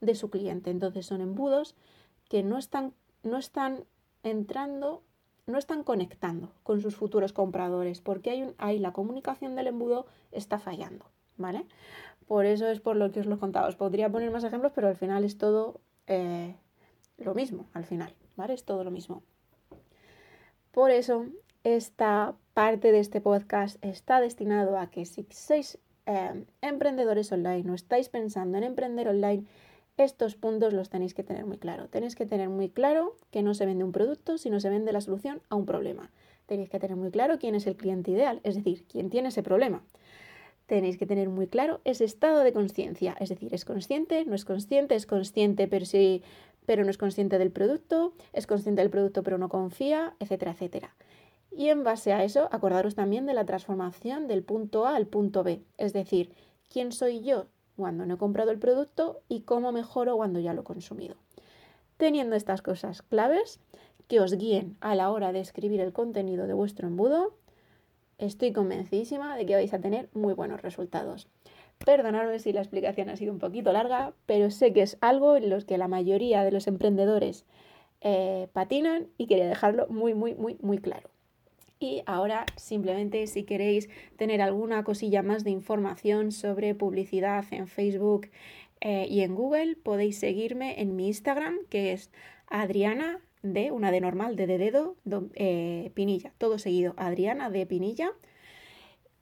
de 0.00 0.14
su 0.16 0.28
cliente. 0.28 0.70
Entonces, 0.70 1.06
son 1.06 1.20
embudos 1.20 1.76
que 2.28 2.42
no 2.42 2.58
están, 2.58 2.92
no 3.22 3.38
están 3.38 3.84
entrando, 4.24 5.02
no 5.46 5.58
están 5.58 5.84
conectando 5.84 6.50
con 6.62 6.80
sus 6.80 6.96
futuros 6.96 7.32
compradores, 7.32 8.00
porque 8.00 8.30
hay, 8.30 8.42
un, 8.42 8.54
hay 8.58 8.78
la 8.78 8.92
comunicación 8.92 9.54
del 9.54 9.68
embudo 9.68 10.06
está 10.32 10.58
fallando, 10.58 11.06
¿vale? 11.36 11.64
Por 12.26 12.46
eso 12.46 12.66
es 12.66 12.80
por 12.80 12.96
lo 12.96 13.10
que 13.12 13.20
os 13.20 13.26
lo 13.26 13.36
he 13.36 13.38
contado. 13.38 13.68
Os 13.68 13.76
podría 13.76 14.10
poner 14.10 14.30
más 14.30 14.44
ejemplos, 14.44 14.72
pero 14.74 14.88
al 14.88 14.96
final 14.96 15.24
es 15.24 15.38
todo 15.38 15.80
eh, 16.08 16.56
lo 17.18 17.34
mismo, 17.34 17.66
al 17.72 17.84
final, 17.84 18.14
¿vale? 18.36 18.54
Es 18.54 18.64
todo 18.64 18.82
lo 18.82 18.90
mismo. 18.90 19.22
Por 20.72 20.90
eso, 20.90 21.26
esta 21.62 22.34
parte 22.52 22.92
de 22.92 22.98
este 22.98 23.20
podcast 23.20 23.82
está 23.84 24.20
destinado 24.20 24.78
a 24.78 24.90
que 24.90 25.04
si 25.06 25.26
sois 25.30 25.78
eh, 26.06 26.44
emprendedores 26.60 27.30
online 27.32 27.70
o 27.70 27.74
estáis 27.74 28.08
pensando 28.08 28.58
en 28.58 28.64
emprender 28.64 29.08
online, 29.08 29.44
estos 29.96 30.34
puntos 30.34 30.72
los 30.72 30.90
tenéis 30.90 31.14
que 31.14 31.22
tener 31.22 31.46
muy 31.46 31.58
claro. 31.58 31.88
Tenéis 31.88 32.14
que 32.14 32.26
tener 32.26 32.48
muy 32.48 32.68
claro 32.68 33.16
que 33.30 33.42
no 33.42 33.54
se 33.54 33.66
vende 33.66 33.84
un 33.84 33.92
producto, 33.92 34.38
sino 34.38 34.60
se 34.60 34.70
vende 34.70 34.92
la 34.92 35.00
solución 35.00 35.40
a 35.48 35.54
un 35.54 35.66
problema. 35.66 36.10
Tenéis 36.46 36.68
que 36.68 36.78
tener 36.78 36.96
muy 36.96 37.10
claro 37.10 37.38
quién 37.38 37.54
es 37.54 37.66
el 37.66 37.76
cliente 37.76 38.10
ideal, 38.10 38.40
es 38.44 38.54
decir, 38.54 38.84
quién 38.88 39.10
tiene 39.10 39.28
ese 39.28 39.42
problema 39.42 39.82
tenéis 40.66 40.98
que 40.98 41.06
tener 41.06 41.28
muy 41.28 41.46
claro 41.46 41.80
ese 41.84 42.04
estado 42.04 42.40
de 42.40 42.52
conciencia. 42.52 43.16
Es 43.20 43.28
decir, 43.28 43.54
es 43.54 43.64
consciente, 43.64 44.24
no 44.24 44.34
es 44.34 44.44
consciente, 44.44 44.94
es 44.94 45.06
consciente 45.06 45.68
pero, 45.68 45.86
sí, 45.86 46.22
pero 46.66 46.84
no 46.84 46.90
es 46.90 46.98
consciente 46.98 47.38
del 47.38 47.52
producto, 47.52 48.12
es 48.32 48.46
consciente 48.46 48.82
del 48.82 48.90
producto 48.90 49.22
pero 49.22 49.38
no 49.38 49.48
confía, 49.48 50.14
etcétera, 50.18 50.52
etcétera. 50.52 50.94
Y 51.50 51.68
en 51.68 51.84
base 51.84 52.12
a 52.12 52.22
eso, 52.22 52.48
acordaros 52.52 52.94
también 52.94 53.24
de 53.24 53.32
la 53.32 53.46
transformación 53.46 54.28
del 54.28 54.42
punto 54.42 54.86
A 54.86 54.96
al 54.96 55.06
punto 55.06 55.42
B. 55.42 55.62
Es 55.78 55.92
decir, 55.92 56.32
quién 56.68 56.92
soy 56.92 57.20
yo 57.20 57.46
cuando 57.76 58.06
no 58.06 58.14
he 58.14 58.18
comprado 58.18 58.50
el 58.50 58.58
producto 58.58 59.20
y 59.28 59.42
cómo 59.42 59.72
mejoro 59.72 60.16
cuando 60.16 60.40
ya 60.40 60.54
lo 60.54 60.62
he 60.62 60.64
consumido. 60.64 61.16
Teniendo 61.96 62.36
estas 62.36 62.62
cosas 62.62 63.02
claves 63.02 63.60
que 64.08 64.20
os 64.20 64.32
guíen 64.36 64.76
a 64.80 64.94
la 64.94 65.10
hora 65.10 65.32
de 65.32 65.40
escribir 65.40 65.80
el 65.80 65.92
contenido 65.92 66.46
de 66.46 66.54
vuestro 66.54 66.88
embudo, 66.88 67.34
estoy 68.18 68.52
convencidísima 68.52 69.36
de 69.36 69.46
que 69.46 69.54
vais 69.54 69.72
a 69.74 69.80
tener 69.80 70.08
muy 70.14 70.34
buenos 70.34 70.62
resultados. 70.62 71.28
Perdonadme 71.84 72.38
si 72.38 72.52
la 72.52 72.60
explicación 72.60 73.10
ha 73.10 73.16
sido 73.16 73.32
un 73.32 73.38
poquito 73.38 73.72
larga, 73.72 74.14
pero 74.24 74.50
sé 74.50 74.72
que 74.72 74.82
es 74.82 74.96
algo 75.00 75.36
en 75.36 75.50
lo 75.50 75.60
que 75.60 75.78
la 75.78 75.88
mayoría 75.88 76.42
de 76.44 76.52
los 76.52 76.66
emprendedores 76.66 77.44
eh, 78.00 78.48
patinan 78.52 79.08
y 79.18 79.26
quería 79.26 79.46
dejarlo 79.46 79.86
muy, 79.88 80.14
muy, 80.14 80.34
muy, 80.34 80.56
muy 80.60 80.78
claro. 80.78 81.10
Y 81.78 82.02
ahora 82.06 82.46
simplemente 82.56 83.26
si 83.26 83.42
queréis 83.42 83.88
tener 84.16 84.40
alguna 84.40 84.82
cosilla 84.82 85.22
más 85.22 85.44
de 85.44 85.50
información 85.50 86.32
sobre 86.32 86.74
publicidad 86.74 87.44
en 87.50 87.68
Facebook 87.68 88.28
eh, 88.80 89.06
y 89.10 89.20
en 89.20 89.34
Google, 89.34 89.76
podéis 89.76 90.18
seguirme 90.18 90.80
en 90.80 90.96
mi 90.96 91.08
Instagram, 91.08 91.58
que 91.68 91.92
es 91.92 92.10
Adriana 92.46 93.20
de, 93.42 93.70
una 93.70 93.90
de 93.90 94.00
normal, 94.00 94.36
de, 94.36 94.46
de 94.46 94.58
dedo, 94.58 94.96
eh, 95.34 95.90
Pinilla, 95.94 96.32
todo 96.38 96.58
seguido, 96.58 96.94
Adriana 96.96 97.50
de 97.50 97.66
Pinilla. 97.66 98.12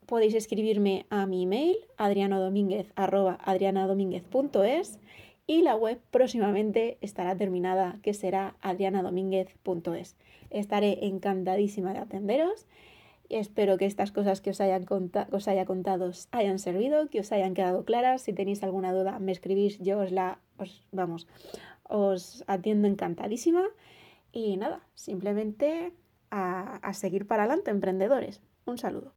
Podéis 0.05 0.35
escribirme 0.35 1.05
a 1.09 1.25
mi 1.25 1.43
email, 1.43 1.77
adrianodomínguez, 1.97 2.91
arroba 2.95 3.39
adrianadomínguez.es 3.43 4.99
y 5.47 5.61
la 5.61 5.75
web 5.75 5.99
próximamente 6.11 6.97
estará 7.01 7.35
terminada, 7.35 7.99
que 8.01 8.13
será 8.13 8.55
adrianadomínguez.es. 8.61 10.15
Estaré 10.49 11.05
encantadísima 11.05 11.93
de 11.93 11.99
atenderos 11.99 12.65
y 13.27 13.35
espero 13.37 13.77
que 13.77 13.85
estas 13.85 14.11
cosas 14.11 14.41
que 14.41 14.51
os, 14.51 14.61
hayan 14.61 14.85
os 15.31 15.47
haya 15.47 15.65
contado 15.65 16.05
os 16.07 16.27
hayan 16.31 16.59
servido, 16.59 17.09
que 17.09 17.19
os 17.19 17.31
hayan 17.31 17.53
quedado 17.53 17.85
claras. 17.85 18.21
Si 18.21 18.33
tenéis 18.33 18.63
alguna 18.63 18.93
duda, 18.93 19.19
me 19.19 19.31
escribís, 19.31 19.79
yo 19.79 19.99
os 19.99 20.11
la, 20.11 20.39
os, 20.57 20.85
vamos, 20.91 21.27
os 21.83 22.43
atiendo 22.47 22.87
encantadísima. 22.87 23.63
Y 24.31 24.57
nada, 24.57 24.81
simplemente 24.95 25.93
a 26.29 26.91
seguir 26.93 27.25
para 27.27 27.43
adelante, 27.43 27.71
emprendedores. 27.71 28.41
Un 28.65 28.77
saludo. 28.77 29.13